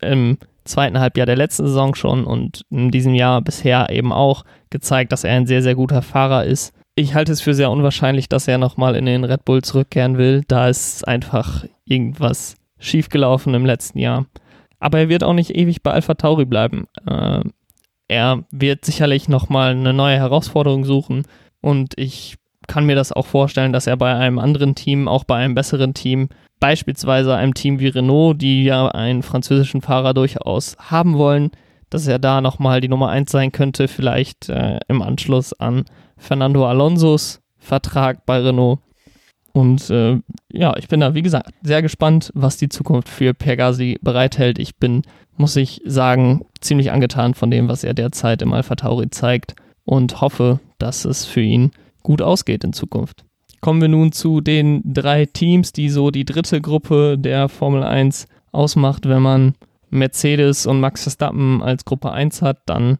im 0.00 0.38
zweiten 0.64 0.98
Halbjahr 0.98 1.26
der 1.26 1.36
letzten 1.36 1.66
Saison 1.66 1.94
schon 1.94 2.24
und 2.24 2.62
in 2.70 2.90
diesem 2.90 3.14
Jahr 3.14 3.42
bisher 3.42 3.90
eben 3.90 4.12
auch 4.12 4.44
gezeigt, 4.70 5.12
dass 5.12 5.24
er 5.24 5.34
ein 5.34 5.46
sehr, 5.46 5.62
sehr 5.62 5.74
guter 5.74 6.02
Fahrer 6.02 6.44
ist. 6.44 6.72
Ich 6.96 7.14
halte 7.14 7.32
es 7.32 7.40
für 7.40 7.54
sehr 7.54 7.70
unwahrscheinlich, 7.70 8.28
dass 8.28 8.48
er 8.48 8.58
nochmal 8.58 8.96
in 8.96 9.06
den 9.06 9.24
Red 9.24 9.44
Bull 9.44 9.62
zurückkehren 9.62 10.16
will, 10.16 10.42
da 10.46 10.68
ist 10.68 11.06
einfach 11.06 11.64
irgendwas 11.84 12.56
schiefgelaufen 12.78 13.54
im 13.54 13.66
letzten 13.66 13.98
Jahr. 13.98 14.26
Aber 14.78 14.98
er 14.98 15.08
wird 15.08 15.24
auch 15.24 15.32
nicht 15.32 15.56
ewig 15.56 15.82
bei 15.82 15.92
Alpha 15.92 16.14
Tauri 16.14 16.44
bleiben. 16.44 16.86
Äh, 17.06 17.40
er 18.08 18.44
wird 18.50 18.84
sicherlich 18.84 19.28
nochmal 19.28 19.70
eine 19.70 19.92
neue 19.92 20.16
Herausforderung 20.16 20.84
suchen 20.84 21.26
und 21.60 21.94
ich 21.96 22.36
kann 22.66 22.86
mir 22.86 22.96
das 22.96 23.12
auch 23.12 23.26
vorstellen, 23.26 23.72
dass 23.72 23.86
er 23.86 23.96
bei 23.96 24.14
einem 24.14 24.38
anderen 24.38 24.74
Team, 24.74 25.08
auch 25.08 25.24
bei 25.24 25.36
einem 25.36 25.54
besseren 25.54 25.94
Team, 25.94 26.28
beispielsweise 26.60 27.34
einem 27.34 27.54
Team 27.54 27.78
wie 27.80 27.88
Renault, 27.88 28.40
die 28.40 28.64
ja 28.64 28.88
einen 28.88 29.22
französischen 29.22 29.82
Fahrer 29.82 30.14
durchaus 30.14 30.76
haben 30.78 31.18
wollen, 31.18 31.50
dass 31.90 32.06
er 32.06 32.18
da 32.18 32.40
nochmal 32.40 32.80
die 32.80 32.88
Nummer 32.88 33.10
1 33.10 33.30
sein 33.30 33.52
könnte, 33.52 33.88
vielleicht 33.88 34.48
äh, 34.48 34.80
im 34.88 35.02
Anschluss 35.02 35.52
an 35.52 35.84
Fernando 36.16 36.66
Alonsos 36.66 37.40
Vertrag 37.58 38.26
bei 38.26 38.40
Renault. 38.40 38.80
Und 39.52 39.88
äh, 39.90 40.20
ja, 40.52 40.76
ich 40.76 40.88
bin 40.88 41.00
da, 41.00 41.14
wie 41.14 41.22
gesagt, 41.22 41.50
sehr 41.62 41.82
gespannt, 41.82 42.32
was 42.34 42.56
die 42.56 42.68
Zukunft 42.68 43.08
für 43.08 43.34
Pergasi 43.34 43.98
bereithält. 44.02 44.58
Ich 44.58 44.76
bin, 44.76 45.02
muss 45.36 45.54
ich 45.54 45.80
sagen, 45.84 46.44
ziemlich 46.60 46.90
angetan 46.90 47.34
von 47.34 47.50
dem, 47.50 47.68
was 47.68 47.84
er 47.84 47.94
derzeit 47.94 48.42
im 48.42 48.52
Alpha 48.52 48.74
Tauri 48.74 49.10
zeigt 49.10 49.54
und 49.84 50.20
hoffe, 50.20 50.58
dass 50.78 51.04
es 51.04 51.24
für 51.24 51.40
ihn 51.40 51.70
gut 52.04 52.22
ausgeht 52.22 52.62
in 52.62 52.72
Zukunft. 52.72 53.24
Kommen 53.60 53.80
wir 53.80 53.88
nun 53.88 54.12
zu 54.12 54.40
den 54.40 54.82
drei 54.84 55.26
Teams, 55.26 55.72
die 55.72 55.88
so 55.88 56.12
die 56.12 56.24
dritte 56.24 56.60
Gruppe 56.60 57.18
der 57.18 57.48
Formel 57.48 57.82
1 57.82 58.28
ausmacht. 58.52 59.08
Wenn 59.08 59.22
man 59.22 59.54
Mercedes 59.90 60.66
und 60.66 60.78
Max 60.78 61.02
Verstappen 61.02 61.60
als 61.62 61.84
Gruppe 61.84 62.12
1 62.12 62.42
hat, 62.42 62.58
dann 62.66 62.98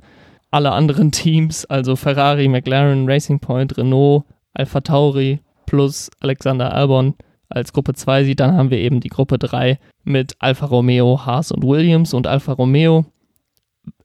alle 0.51 0.73
anderen 0.73 1.13
Teams, 1.13 1.65
also 1.67 1.95
Ferrari, 1.95 2.49
McLaren, 2.49 3.09
Racing 3.09 3.39
Point, 3.39 3.77
Renault, 3.79 4.25
Alpha 4.55 4.81
Tauri 4.81 5.39
plus 5.67 6.11
Alexander 6.21 6.75
Albon 6.75 7.15
als 7.55 7.73
Gruppe 7.73 7.95
2 7.95 8.25
sieht, 8.25 8.41
dann 8.41 8.57
haben 8.57 8.71
wir 8.71 8.79
eben 8.79 9.01
die 9.01 9.09
Gruppe 9.09 9.39
3 9.39 9.79
mit 10.03 10.35
Alfa 10.41 10.67
Romeo, 10.67 11.25
Haas 11.25 11.53
und 11.53 11.63
Williams. 11.63 12.13
Und 12.13 12.27
Alfa 12.27 12.53
Romeo 12.53 13.05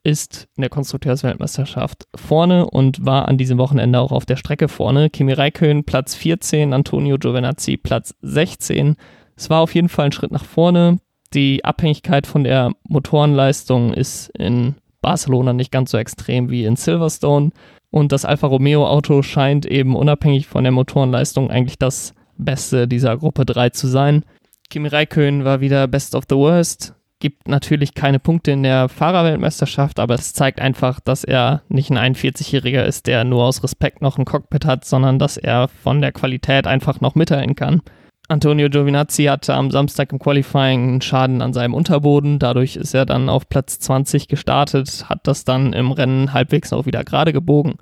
ist 0.03 0.47
in 0.55 0.61
der 0.61 0.69
Konstrukteursweltmeisterschaft 0.69 2.07
vorne 2.15 2.69
und 2.69 3.05
war 3.05 3.27
an 3.27 3.37
diesem 3.37 3.57
Wochenende 3.57 3.99
auch 3.99 4.11
auf 4.11 4.25
der 4.25 4.37
Strecke 4.37 4.67
vorne. 4.67 5.09
Kimi 5.09 5.33
Räikkönen 5.33 5.83
Platz 5.83 6.15
14, 6.15 6.73
Antonio 6.73 7.17
Giovinazzi 7.17 7.77
Platz 7.77 8.15
16. 8.21 8.95
Es 9.35 9.49
war 9.49 9.61
auf 9.61 9.75
jeden 9.75 9.89
Fall 9.89 10.05
ein 10.05 10.11
Schritt 10.11 10.31
nach 10.31 10.45
vorne. 10.45 10.99
Die 11.33 11.63
Abhängigkeit 11.63 12.27
von 12.27 12.43
der 12.43 12.71
Motorenleistung 12.87 13.93
ist 13.93 14.29
in 14.29 14.75
Barcelona 15.01 15.53
nicht 15.53 15.71
ganz 15.71 15.91
so 15.91 15.97
extrem 15.97 16.49
wie 16.49 16.65
in 16.65 16.75
Silverstone. 16.75 17.51
Und 17.91 18.11
das 18.11 18.25
Alfa 18.25 18.47
Romeo 18.47 18.87
Auto 18.87 19.21
scheint 19.21 19.65
eben 19.65 19.95
unabhängig 19.95 20.47
von 20.47 20.63
der 20.63 20.71
Motorenleistung 20.71 21.49
eigentlich 21.49 21.77
das 21.77 22.13
Beste 22.37 22.87
dieser 22.87 23.17
Gruppe 23.17 23.45
3 23.45 23.69
zu 23.71 23.87
sein. 23.87 24.23
Kimi 24.69 24.87
Räikkönen 24.87 25.45
war 25.45 25.61
wieder 25.61 25.87
Best 25.87 26.15
of 26.15 26.25
the 26.29 26.35
Worst, 26.35 26.93
gibt 27.19 27.47
natürlich 27.47 27.93
keine 27.93 28.19
Punkte 28.19 28.51
in 28.51 28.63
der 28.63 28.89
Fahrerweltmeisterschaft, 28.89 29.99
aber 29.99 30.15
es 30.15 30.33
zeigt 30.33 30.61
einfach, 30.61 30.99
dass 30.99 31.23
er 31.23 31.61
nicht 31.67 31.91
ein 31.91 32.15
41-Jähriger 32.15 32.83
ist, 32.83 33.07
der 33.07 33.23
nur 33.23 33.43
aus 33.43 33.63
Respekt 33.63 34.01
noch 34.01 34.17
ein 34.17 34.25
Cockpit 34.25 34.65
hat, 34.65 34.85
sondern 34.85 35.19
dass 35.19 35.37
er 35.37 35.67
von 35.67 36.01
der 36.01 36.11
Qualität 36.11 36.65
einfach 36.65 37.01
noch 37.01 37.15
mithalten 37.15 37.55
kann. 37.55 37.81
Antonio 38.29 38.69
Giovinazzi 38.69 39.23
hatte 39.23 39.55
am 39.55 39.71
Samstag 39.71 40.11
im 40.11 40.19
Qualifying 40.19 40.83
einen 40.83 41.01
Schaden 41.01 41.41
an 41.41 41.51
seinem 41.51 41.73
Unterboden. 41.73 42.37
Dadurch 42.37 42.75
ist 42.75 42.93
er 42.93 43.07
dann 43.07 43.27
auf 43.27 43.49
Platz 43.49 43.79
20 43.79 44.27
gestartet, 44.27 45.09
hat 45.09 45.25
das 45.27 45.45
dann 45.45 45.73
im 45.73 45.91
Rennen 45.91 46.31
halbwegs 46.31 46.71
auch 46.71 46.85
wieder 46.85 47.03
gerade 47.03 47.33
gebogen 47.33 47.77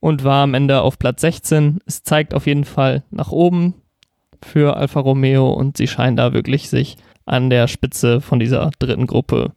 und 0.00 0.24
war 0.24 0.42
am 0.42 0.54
Ende 0.54 0.82
auf 0.82 0.98
Platz 0.98 1.20
16. 1.20 1.78
Es 1.86 2.02
zeigt 2.02 2.34
auf 2.34 2.48
jeden 2.48 2.64
Fall 2.64 3.04
nach 3.10 3.30
oben 3.30 3.74
für 4.44 4.76
Alfa 4.76 4.98
Romeo 4.98 5.52
und 5.52 5.76
sie 5.76 5.86
scheinen 5.86 6.16
da 6.16 6.32
wirklich 6.32 6.68
sich 6.68 6.96
an 7.24 7.50
der 7.50 7.68
Spitze 7.68 8.20
von 8.20 8.38
dieser 8.38 8.70
dritten 8.78 9.06
Gruppe 9.06 9.52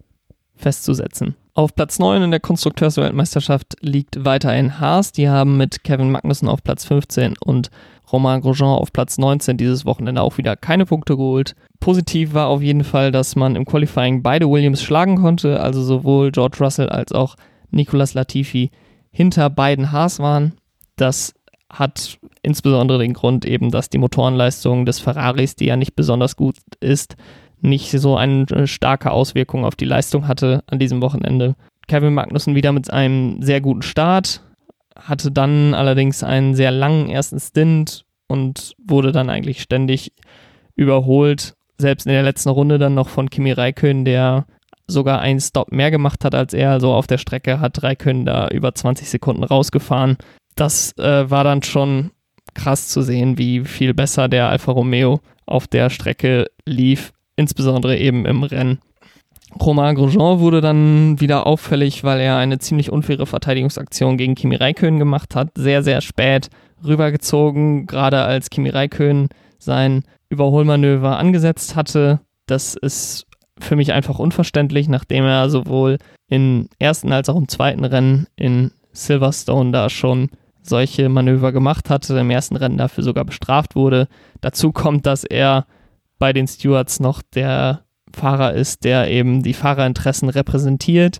festzusetzen. 0.55 1.35
Auf 1.53 1.73
Platz 1.73 1.99
9 1.99 2.21
in 2.21 2.31
der 2.31 2.41
Konstrukteursweltmeisterschaft 2.41 3.77
liegt 3.79 4.25
weiterhin 4.25 4.79
Haas. 4.79 5.13
Die 5.13 5.29
haben 5.29 5.55
mit 5.55 5.85
Kevin 5.85 6.11
Magnussen 6.11 6.49
auf 6.49 6.63
Platz 6.63 6.83
15 6.83 7.35
und 7.39 7.69
Romain 8.11 8.41
Grosjean 8.41 8.67
auf 8.77 8.91
Platz 8.91 9.17
19 9.17 9.55
dieses 9.57 9.85
Wochenende 9.85 10.21
auch 10.21 10.37
wieder 10.37 10.55
keine 10.57 10.85
Punkte 10.85 11.15
geholt. 11.15 11.55
Positiv 11.79 12.33
war 12.33 12.47
auf 12.47 12.61
jeden 12.61 12.83
Fall, 12.83 13.11
dass 13.11 13.35
man 13.35 13.55
im 13.55 13.65
Qualifying 13.65 14.21
beide 14.21 14.49
Williams 14.49 14.83
schlagen 14.83 15.15
konnte, 15.15 15.61
also 15.61 15.81
sowohl 15.81 16.31
George 16.31 16.57
Russell 16.59 16.89
als 16.89 17.13
auch 17.13 17.35
Nicolas 17.71 18.13
Latifi 18.13 18.71
hinter 19.11 19.49
beiden 19.49 19.91
Haas 19.91 20.19
waren. 20.19 20.53
Das 20.97 21.33
hat 21.69 22.19
insbesondere 22.41 22.99
den 22.99 23.13
Grund 23.13 23.45
eben, 23.45 23.71
dass 23.71 23.89
die 23.89 23.97
Motorenleistung 23.97 24.85
des 24.85 24.99
Ferraris, 24.99 25.55
die 25.55 25.65
ja 25.65 25.77
nicht 25.77 25.95
besonders 25.95 26.35
gut 26.35 26.57
ist, 26.79 27.15
nicht 27.61 27.91
so 27.91 28.17
eine 28.17 28.67
starke 28.67 29.11
Auswirkung 29.11 29.65
auf 29.65 29.75
die 29.75 29.85
Leistung 29.85 30.27
hatte 30.27 30.63
an 30.67 30.79
diesem 30.79 31.01
Wochenende. 31.01 31.55
Kevin 31.87 32.13
Magnussen 32.13 32.55
wieder 32.55 32.71
mit 32.71 32.91
einem 32.91 33.41
sehr 33.41 33.61
guten 33.61 33.81
Start, 33.81 34.41
hatte 34.97 35.31
dann 35.31 35.73
allerdings 35.73 36.23
einen 36.23 36.55
sehr 36.55 36.71
langen 36.71 37.09
ersten 37.09 37.39
Stint 37.39 38.05
und 38.27 38.73
wurde 38.83 39.11
dann 39.11 39.29
eigentlich 39.29 39.61
ständig 39.61 40.13
überholt. 40.75 41.55
Selbst 41.77 42.05
in 42.05 42.13
der 42.13 42.23
letzten 42.23 42.49
Runde 42.49 42.79
dann 42.79 42.95
noch 42.95 43.09
von 43.09 43.29
Kimi 43.29 43.51
Räikkönen, 43.51 44.05
der 44.05 44.45
sogar 44.87 45.19
einen 45.19 45.39
Stop 45.39 45.71
mehr 45.71 45.91
gemacht 45.91 46.23
hat 46.23 46.35
als 46.35 46.53
er. 46.53 46.71
Also 46.71 46.93
auf 46.93 47.07
der 47.07 47.17
Strecke 47.17 47.59
hat 47.59 47.83
Räikkönen 47.83 48.25
da 48.25 48.47
über 48.47 48.73
20 48.73 49.09
Sekunden 49.09 49.43
rausgefahren. 49.43 50.17
Das 50.55 50.97
äh, 50.97 51.29
war 51.29 51.43
dann 51.43 51.63
schon 51.63 52.11
krass 52.53 52.87
zu 52.87 53.01
sehen, 53.01 53.37
wie 53.37 53.65
viel 53.65 53.93
besser 53.93 54.29
der 54.29 54.49
Alfa 54.49 54.71
Romeo 54.71 55.19
auf 55.45 55.67
der 55.67 55.89
Strecke 55.89 56.47
lief, 56.65 57.11
insbesondere 57.35 57.97
eben 57.97 58.25
im 58.25 58.43
Rennen. 58.43 58.79
Romain 59.61 59.95
Grosjean 59.95 60.39
wurde 60.39 60.59
dann 60.59 61.19
wieder 61.19 61.47
auffällig, 61.47 62.03
weil 62.03 62.19
er 62.19 62.37
eine 62.37 62.59
ziemlich 62.59 62.91
unfaire 62.91 63.25
Verteidigungsaktion 63.25 64.17
gegen 64.17 64.35
Kimi 64.35 64.55
Räikkönen 64.55 64.99
gemacht 64.99 65.35
hat. 65.35 65.49
Sehr, 65.55 65.81
sehr 65.83 66.01
spät 66.01 66.49
rübergezogen, 66.83 67.87
gerade 67.87 68.21
als 68.23 68.49
Kimi 68.49 68.69
Räikkönen 68.69 69.29
sein 69.57 70.03
Überholmanöver 70.29 71.17
angesetzt 71.17 71.75
hatte. 71.75 72.19
Das 72.47 72.75
ist 72.75 73.27
für 73.57 73.75
mich 73.75 73.93
einfach 73.93 74.19
unverständlich, 74.19 74.89
nachdem 74.89 75.23
er 75.23 75.49
sowohl 75.49 75.97
im 76.27 76.67
ersten 76.79 77.13
als 77.13 77.29
auch 77.29 77.37
im 77.37 77.47
zweiten 77.47 77.85
Rennen 77.85 78.27
in 78.35 78.71
Silverstone 78.91 79.71
da 79.71 79.89
schon 79.89 80.29
solche 80.61 81.09
Manöver 81.09 81.51
gemacht 81.51 81.89
hatte, 81.89 82.17
im 82.17 82.31
ersten 82.31 82.55
Rennen 82.55 82.77
dafür 82.77 83.03
sogar 83.03 83.23
bestraft 83.23 83.75
wurde. 83.75 84.07
Dazu 84.41 84.71
kommt, 84.71 85.05
dass 85.05 85.23
er 85.23 85.65
bei 86.17 86.33
den 86.33 86.47
Stewards 86.47 86.99
noch 86.99 87.21
der 87.21 87.85
Fahrer 88.13 88.53
ist, 88.53 88.83
der 88.83 89.09
eben 89.09 89.43
die 89.43 89.53
Fahrerinteressen 89.53 90.29
repräsentiert, 90.29 91.19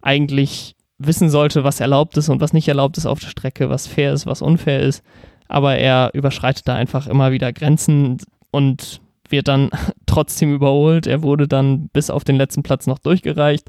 eigentlich 0.00 0.76
wissen 0.98 1.28
sollte, 1.28 1.64
was 1.64 1.80
erlaubt 1.80 2.16
ist 2.16 2.28
und 2.28 2.40
was 2.40 2.52
nicht 2.52 2.68
erlaubt 2.68 2.96
ist 2.96 3.06
auf 3.06 3.20
der 3.20 3.28
Strecke, 3.28 3.68
was 3.68 3.86
fair 3.86 4.12
ist, 4.12 4.26
was 4.26 4.42
unfair 4.42 4.80
ist. 4.80 5.02
Aber 5.48 5.76
er 5.76 6.10
überschreitet 6.14 6.66
da 6.66 6.74
einfach 6.74 7.06
immer 7.06 7.32
wieder 7.32 7.52
Grenzen 7.52 8.18
und 8.50 9.00
wird 9.28 9.48
dann 9.48 9.70
trotzdem 10.06 10.54
überholt. 10.54 11.06
Er 11.06 11.22
wurde 11.22 11.48
dann 11.48 11.88
bis 11.92 12.10
auf 12.10 12.24
den 12.24 12.36
letzten 12.36 12.62
Platz 12.62 12.86
noch 12.86 12.98
durchgereicht. 12.98 13.68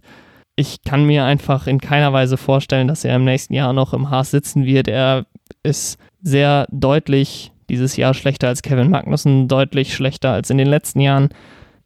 Ich 0.56 0.82
kann 0.84 1.06
mir 1.06 1.26
einfach 1.26 1.68
in 1.68 1.80
keiner 1.80 2.14
Weise 2.14 2.38
vorstellen, 2.38 2.88
dass 2.88 3.04
er 3.04 3.16
im 3.16 3.26
nächsten 3.26 3.54
Jahr 3.54 3.74
noch 3.74 3.94
im 3.94 4.10
Haas 4.10 4.32
sitzen 4.32 4.66
wird. 4.66 4.88
Er 4.88 5.26
ist 5.62 6.00
sehr 6.22 6.68
deutlich 6.72 7.52
dieses 7.70 7.98
Jahr 7.98 8.14
schlechter 8.14 8.48
als 8.48 8.62
Kevin 8.62 8.90
Magnussen, 8.90 9.48
deutlich 9.48 9.94
schlechter 9.94 10.32
als 10.32 10.50
in 10.50 10.58
den 10.58 10.68
letzten 10.68 11.00
Jahren 11.00 11.30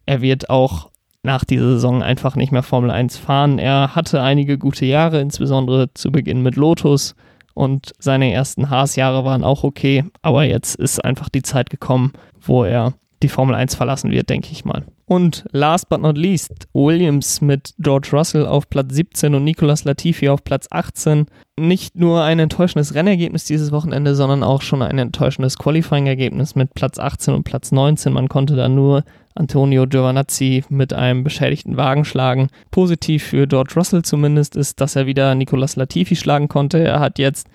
er 0.06 0.22
wird 0.22 0.50
auch 0.50 0.90
nach 1.24 1.46
dieser 1.46 1.74
Saison 1.74 2.02
einfach 2.02 2.36
nicht 2.36 2.52
mehr 2.52 2.64
Formel 2.64 2.92
1 2.92 3.18
fahren. 3.18 3.60
Er 3.60 3.96
hatte 3.96 4.22
einige 4.22 4.58
gute 4.58 4.86
Jahre, 4.86 5.22
insbesondere 5.22 5.94
zu 5.94 6.12
Beginn 6.12 6.42
mit 6.42 6.56
Lotus 6.56 7.16
und 7.54 7.94
seine 8.00 8.34
ersten 8.34 8.70
Haas-Jahre 8.70 9.24
waren 9.24 9.44
auch 9.44 9.64
okay, 9.64 10.06
aber 10.22 10.44
jetzt 10.44 10.76
ist 10.76 11.04
einfach 11.04 11.30
die 11.30 11.44
Zeit 11.44 11.70
gekommen, 11.70 12.14
wo 12.42 12.64
er 12.64 12.94
die 13.24 13.30
Formel 13.30 13.56
1 13.56 13.76
verlassen 13.76 14.12
wird, 14.12 14.30
denke 14.30 14.50
ich 14.52 14.66
mal. 14.66 14.84
Und 15.06 15.46
last 15.52 15.90
but 15.90 16.02
not 16.02 16.18
least, 16.18 16.68
Williams 16.74 17.42
mit 17.42 17.74
George 17.80 18.10
Russell 18.14 18.46
auf 18.46 18.70
Platz 18.70 18.94
17 18.94 19.36
und 19.36 19.44
Nicolas 19.44 19.84
Latifi 19.84 20.30
auf 20.30 20.44
Platz 20.44 20.68
18. 20.72 21.26
Nicht 21.60 21.96
nur 21.96 22.24
ein 22.24 22.40
enttäuschendes 22.40 22.96
Rennergebnis 22.96 23.44
dieses 23.44 23.72
Wochenende, 23.72 24.16
sondern 24.16 24.42
auch 24.42 24.62
schon 24.62 24.82
ein 24.82 24.98
enttäuschendes 24.98 25.58
Qualifying-Ergebnis 25.58 26.56
mit 26.56 26.74
Platz 26.74 26.98
18 26.98 27.34
und 27.34 27.44
Platz 27.44 27.72
19. 27.72 28.14
Man 28.14 28.30
konnte 28.30 28.56
da 28.56 28.70
nur 28.70 29.04
Antonio 29.36 29.86
Giovanazzi 29.86 30.64
mit 30.70 30.94
einem 30.94 31.24
beschädigten 31.24 31.78
Wagen 31.78 32.06
schlagen. 32.06 32.48
Positiv 32.72 33.24
für 33.24 33.48
George 33.48 33.74
Russell 33.76 34.04
zumindest 34.04 34.56
ist, 34.56 34.80
dass 34.82 34.96
er 34.96 35.08
wieder 35.08 35.36
Nicolas 35.36 35.76
Latifi 35.76 36.16
schlagen 36.16 36.48
konnte. 36.48 36.84
Er 36.84 37.00
hat 37.00 37.20
jetzt 37.20 37.48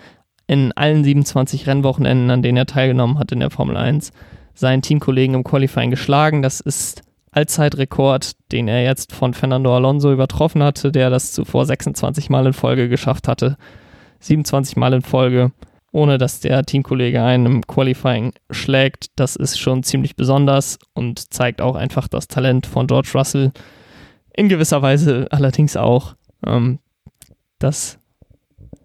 in 0.46 0.72
allen 0.72 1.05
27 1.05 1.66
Rennwochenenden, 1.66 2.31
an 2.31 2.42
denen 2.42 2.59
er 2.59 2.66
teilgenommen 2.66 3.18
hat 3.18 3.33
in 3.33 3.40
der 3.40 3.50
Formel 3.50 3.76
1, 3.76 4.12
seinen 4.56 4.82
Teamkollegen 4.82 5.36
im 5.36 5.44
Qualifying 5.44 5.90
geschlagen. 5.90 6.42
Das 6.42 6.58
ist 6.58 7.02
Allzeitrekord, 7.30 8.32
den 8.50 8.66
er 8.66 8.82
jetzt 8.82 9.12
von 9.12 9.34
Fernando 9.34 9.74
Alonso 9.76 10.12
übertroffen 10.12 10.62
hatte, 10.62 10.90
der 10.90 11.10
das 11.10 11.30
zuvor 11.30 11.66
26 11.66 12.30
Mal 12.30 12.46
in 12.46 12.52
Folge 12.52 12.88
geschafft 12.88 13.28
hatte. 13.28 13.56
27 14.20 14.76
Mal 14.76 14.94
in 14.94 15.02
Folge 15.02 15.52
ohne 15.96 16.18
dass 16.18 16.40
der 16.40 16.62
Teamkollege 16.62 17.22
einen 17.22 17.46
im 17.46 17.66
Qualifying 17.66 18.34
schlägt. 18.50 19.06
Das 19.16 19.34
ist 19.34 19.58
schon 19.58 19.82
ziemlich 19.82 20.14
besonders 20.14 20.78
und 20.92 21.32
zeigt 21.32 21.62
auch 21.62 21.74
einfach 21.74 22.06
das 22.06 22.28
Talent 22.28 22.66
von 22.66 22.86
George 22.86 23.12
Russell. 23.14 23.50
In 24.34 24.50
gewisser 24.50 24.82
Weise 24.82 25.26
allerdings 25.30 25.74
auch 25.74 26.14
ähm, 26.44 26.80
das 27.58 27.98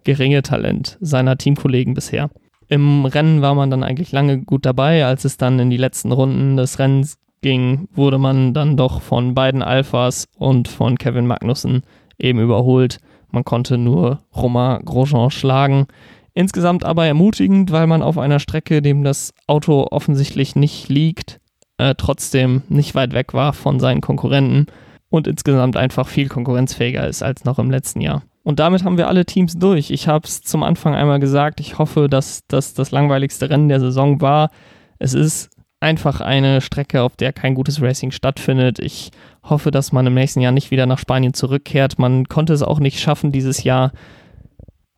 geringe 0.04 0.40
Talent 0.40 0.96
seiner 1.02 1.36
Teamkollegen 1.36 1.92
bisher. 1.92 2.30
Im 2.72 3.04
Rennen 3.04 3.42
war 3.42 3.54
man 3.54 3.70
dann 3.70 3.82
eigentlich 3.82 4.12
lange 4.12 4.38
gut 4.38 4.64
dabei. 4.64 5.04
Als 5.04 5.26
es 5.26 5.36
dann 5.36 5.58
in 5.58 5.68
die 5.68 5.76
letzten 5.76 6.10
Runden 6.10 6.56
des 6.56 6.78
Rennens 6.78 7.18
ging, 7.42 7.86
wurde 7.94 8.16
man 8.16 8.54
dann 8.54 8.78
doch 8.78 9.02
von 9.02 9.34
beiden 9.34 9.60
Alphas 9.60 10.24
und 10.38 10.68
von 10.68 10.96
Kevin 10.96 11.26
Magnussen 11.26 11.82
eben 12.18 12.40
überholt. 12.40 12.96
Man 13.30 13.44
konnte 13.44 13.76
nur 13.76 14.20
Romain 14.34 14.82
Grosjean 14.86 15.30
schlagen. 15.30 15.86
Insgesamt 16.32 16.82
aber 16.82 17.04
ermutigend, 17.04 17.72
weil 17.72 17.86
man 17.86 18.00
auf 18.00 18.16
einer 18.16 18.38
Strecke, 18.38 18.80
dem 18.80 19.04
das 19.04 19.34
Auto 19.46 19.88
offensichtlich 19.90 20.56
nicht 20.56 20.88
liegt, 20.88 21.40
äh, 21.76 21.94
trotzdem 21.94 22.62
nicht 22.70 22.94
weit 22.94 23.12
weg 23.12 23.34
war 23.34 23.52
von 23.52 23.80
seinen 23.80 24.00
Konkurrenten 24.00 24.64
und 25.10 25.26
insgesamt 25.26 25.76
einfach 25.76 26.08
viel 26.08 26.28
konkurrenzfähiger 26.28 27.06
ist 27.06 27.22
als 27.22 27.44
noch 27.44 27.58
im 27.58 27.70
letzten 27.70 28.00
Jahr. 28.00 28.22
Und 28.44 28.58
damit 28.58 28.84
haben 28.84 28.98
wir 28.98 29.08
alle 29.08 29.24
Teams 29.24 29.54
durch. 29.56 29.90
Ich 29.90 30.08
habe 30.08 30.26
es 30.26 30.42
zum 30.42 30.62
Anfang 30.62 30.94
einmal 30.94 31.20
gesagt, 31.20 31.60
ich 31.60 31.78
hoffe, 31.78 32.08
dass 32.08 32.46
das 32.48 32.74
das 32.74 32.90
langweiligste 32.90 33.48
Rennen 33.50 33.68
der 33.68 33.80
Saison 33.80 34.20
war. 34.20 34.50
Es 34.98 35.14
ist 35.14 35.50
einfach 35.80 36.20
eine 36.20 36.60
Strecke, 36.60 37.02
auf 37.02 37.16
der 37.16 37.32
kein 37.32 37.54
gutes 37.54 37.80
Racing 37.80 38.10
stattfindet. 38.10 38.78
Ich 38.78 39.10
hoffe, 39.42 39.70
dass 39.70 39.92
man 39.92 40.06
im 40.06 40.14
nächsten 40.14 40.40
Jahr 40.40 40.52
nicht 40.52 40.70
wieder 40.70 40.86
nach 40.86 40.98
Spanien 40.98 41.34
zurückkehrt. 41.34 41.98
Man 41.98 42.26
konnte 42.26 42.52
es 42.52 42.62
auch 42.62 42.78
nicht 42.78 43.00
schaffen 43.00 43.32
dieses 43.32 43.62
Jahr 43.64 43.92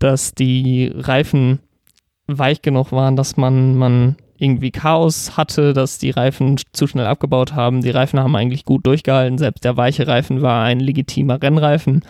dass 0.04 0.34
die 0.34 0.92
Reifen 0.94 1.60
weich 2.26 2.60
genug 2.60 2.92
waren, 2.92 3.16
dass 3.16 3.38
man, 3.38 3.74
man 3.76 4.16
irgendwie 4.36 4.70
Chaos 4.70 5.36
hatte, 5.38 5.72
dass 5.72 5.98
die 5.98 6.10
Reifen 6.10 6.60
zu 6.72 6.86
schnell 6.86 7.06
abgebaut 7.06 7.54
haben. 7.54 7.80
Die 7.80 7.90
Reifen 7.90 8.20
haben 8.20 8.36
eigentlich 8.36 8.66
gut 8.66 8.86
durchgehalten. 8.86 9.38
Selbst 9.38 9.64
der 9.64 9.78
weiche 9.78 10.06
Reifen 10.06 10.42
war 10.42 10.62
ein 10.62 10.78
legitimer 10.78 11.40
Rennreifen. 11.40 12.02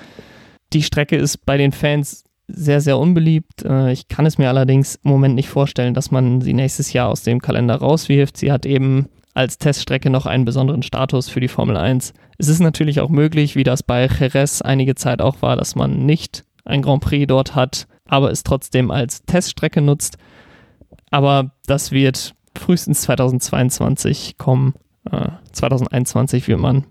Die 0.75 0.83
Strecke 0.83 1.17
ist 1.17 1.47
bei 1.47 1.57
den 1.57 1.71
Fans 1.71 2.25
sehr, 2.49 2.81
sehr 2.81 2.99
unbeliebt. 2.99 3.65
Äh, 3.65 3.93
ich 3.93 4.09
kann 4.09 4.27
es 4.27 4.39
mir 4.39 4.49
allerdings 4.49 4.97
im 4.97 5.11
Moment 5.11 5.37
nicht 5.37 5.49
vorstellen, 5.49 5.95
dass 5.95 6.11
man 6.11 6.41
sie 6.41 6.53
nächstes 6.53 6.93
Jahr 6.93 7.09
aus 7.09 7.23
dem 7.23 7.41
Kalender 7.41 7.77
rauswirft. 7.77 8.37
Sie 8.37 8.51
hat 8.51 8.67
eben 8.67 9.09
als 9.35 9.59
Teststrecke 9.59 10.11
noch 10.11 10.27
einen 10.27 10.45
besonderen 10.45 10.83
Status 10.83 11.29
für 11.29 11.41
die 11.41 11.49
Formel 11.49 11.77
1. 11.77 12.13
Es 12.39 12.49
ist 12.49 12.61
natürlich 12.61 13.01
auch 13.01 13.09
möglich, 13.09 13.55
wie 13.55 13.63
das 13.63 13.83
bei 13.83 14.07
Jerez 14.07 14.63
einige 14.63 14.97
Zeit 14.97 15.23
auch 15.23 15.43
war, 15.43 15.57
dass 15.57 15.77
man 15.77 16.05
nicht 16.05 16.45
ein 16.65 16.83
Grand 16.83 17.03
Prix 17.03 17.27
dort 17.29 17.55
hat, 17.55 17.87
aber 18.07 18.31
es 18.31 18.43
trotzdem 18.43 18.91
als 18.91 19.23
Teststrecke 19.23 19.81
nutzt. 19.81 20.19
Aber 21.11 21.53
das 21.67 21.93
wird 21.93 22.35
frühestens 22.57 23.03
2022 23.03 24.39
kommen. 24.39 24.75
Äh, 25.11 25.29
2021 25.53 26.49
wird 26.49 26.59
man 26.59 26.85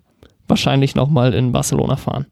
wahrscheinlich 0.47 0.95
nochmal 0.95 1.33
in 1.33 1.51
Barcelona 1.51 1.97
fahren. 1.97 2.27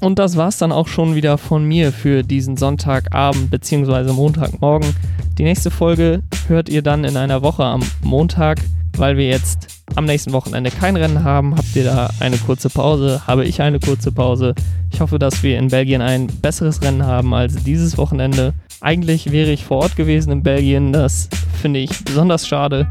Und 0.00 0.18
das 0.18 0.36
war 0.36 0.48
es 0.48 0.58
dann 0.58 0.72
auch 0.72 0.88
schon 0.88 1.14
wieder 1.14 1.38
von 1.38 1.64
mir 1.64 1.92
für 1.92 2.22
diesen 2.22 2.56
Sonntagabend 2.56 3.50
bzw. 3.50 4.12
Montagmorgen. 4.12 4.94
Die 5.38 5.44
nächste 5.44 5.70
Folge 5.70 6.22
hört 6.46 6.68
ihr 6.68 6.82
dann 6.82 7.04
in 7.04 7.16
einer 7.16 7.42
Woche 7.42 7.64
am 7.64 7.82
Montag, 8.02 8.60
weil 8.96 9.16
wir 9.16 9.26
jetzt 9.26 9.82
am 9.96 10.04
nächsten 10.04 10.32
Wochenende 10.32 10.70
kein 10.70 10.96
Rennen 10.96 11.24
haben, 11.24 11.56
habt 11.56 11.74
ihr 11.74 11.84
da 11.84 12.10
eine 12.20 12.36
kurze 12.38 12.70
Pause, 12.70 13.22
habe 13.26 13.44
ich 13.44 13.60
eine 13.62 13.80
kurze 13.80 14.12
Pause. 14.12 14.54
Ich 14.90 15.00
hoffe, 15.00 15.18
dass 15.18 15.42
wir 15.42 15.58
in 15.58 15.68
Belgien 15.68 16.02
ein 16.02 16.26
besseres 16.26 16.82
Rennen 16.82 17.04
haben 17.04 17.34
als 17.34 17.62
dieses 17.64 17.96
Wochenende. 17.98 18.54
Eigentlich 18.80 19.30
wäre 19.30 19.50
ich 19.50 19.64
vor 19.64 19.78
Ort 19.78 19.96
gewesen 19.96 20.30
in 20.30 20.42
Belgien, 20.42 20.92
das 20.92 21.28
finde 21.60 21.80
ich 21.80 22.04
besonders 22.04 22.46
schade, 22.46 22.86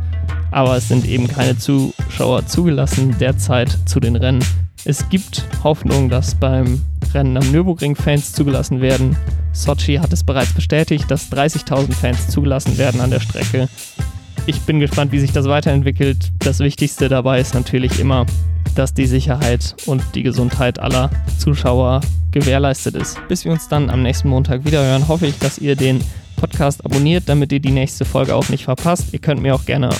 aber 0.51 0.77
es 0.77 0.87
sind 0.87 1.05
eben 1.07 1.27
keine 1.27 1.57
Zuschauer 1.57 2.45
zugelassen 2.47 3.15
derzeit 3.19 3.77
zu 3.85 3.99
den 3.99 4.15
Rennen. 4.15 4.43
Es 4.85 5.07
gibt 5.07 5.45
Hoffnung, 5.63 6.09
dass 6.09 6.35
beim 6.35 6.81
Rennen 7.13 7.37
am 7.37 7.51
Nürburgring 7.51 7.95
Fans 7.95 8.33
zugelassen 8.33 8.81
werden. 8.81 9.15
Sochi 9.53 9.95
hat 9.95 10.11
es 10.11 10.25
bereits 10.25 10.51
bestätigt, 10.51 11.09
dass 11.09 11.31
30.000 11.31 11.93
Fans 11.93 12.27
zugelassen 12.27 12.77
werden 12.77 12.99
an 12.99 13.09
der 13.09 13.21
Strecke. 13.21 13.69
ich 14.45 14.59
bin 14.61 14.81
gespannt, 14.81 15.13
wie 15.13 15.19
sich 15.19 15.31
das 15.31 15.47
weiterentwickelt. 15.47 16.31
Das 16.39 16.59
Wichtigste 16.59 17.07
dabei 17.07 17.39
ist 17.39 17.53
natürlich 17.53 17.97
immer, 17.97 18.25
dass 18.75 18.93
die 18.93 19.05
Sicherheit 19.05 19.75
und 19.85 20.03
die 20.15 20.23
Gesundheit 20.23 20.79
aller 20.79 21.09
Zuschauer 21.37 22.01
gewährleistet 22.31 22.95
ist. 22.95 23.17
Bis 23.29 23.45
wir 23.45 23.53
uns 23.53 23.69
dann 23.69 23.89
am 23.89 24.03
nächsten 24.03 24.27
Montag 24.27 24.65
wieder 24.65 24.83
hören, 24.83 25.07
hoffe 25.07 25.27
ich, 25.27 25.39
dass 25.39 25.59
ihr 25.59 25.77
den 25.77 26.01
Podcast 26.43 26.83
abonniert, 26.83 27.29
damit 27.29 27.53
ihr 27.53 27.61
die 27.61 27.71
nächste 27.71 28.03
Folge 28.03 28.35
auch 28.35 28.49
nicht 28.49 28.65
verpasst. 28.65 29.13
Ihr 29.13 29.19
könnt 29.19 29.41
mir 29.41 29.55
auch 29.55 29.63
gerne 29.63 29.91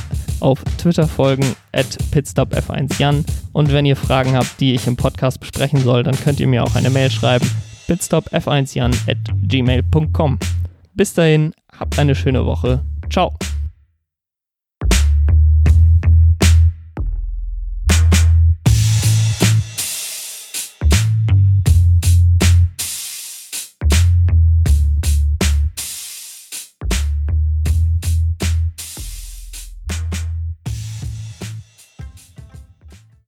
auf 0.41 0.61
Twitter 0.77 1.07
folgen, 1.07 1.55
at 1.71 1.97
pitstopf1jan. 2.11 3.23
Und 3.53 3.71
wenn 3.71 3.85
ihr 3.85 3.95
Fragen 3.95 4.35
habt, 4.35 4.59
die 4.59 4.73
ich 4.73 4.85
im 4.85 4.97
Podcast 4.97 5.39
besprechen 5.39 5.79
soll, 5.79 6.03
dann 6.03 6.19
könnt 6.19 6.41
ihr 6.41 6.47
mir 6.47 6.65
auch 6.65 6.75
eine 6.75 6.89
Mail 6.89 7.09
schreiben, 7.09 7.49
pitstopf1jan 7.87 8.93
at 9.09 9.17
gmail.com. 9.47 10.37
Bis 10.93 11.13
dahin, 11.13 11.53
habt 11.79 11.97
eine 11.97 12.13
schöne 12.13 12.45
Woche. 12.45 12.83
Ciao. 13.09 13.31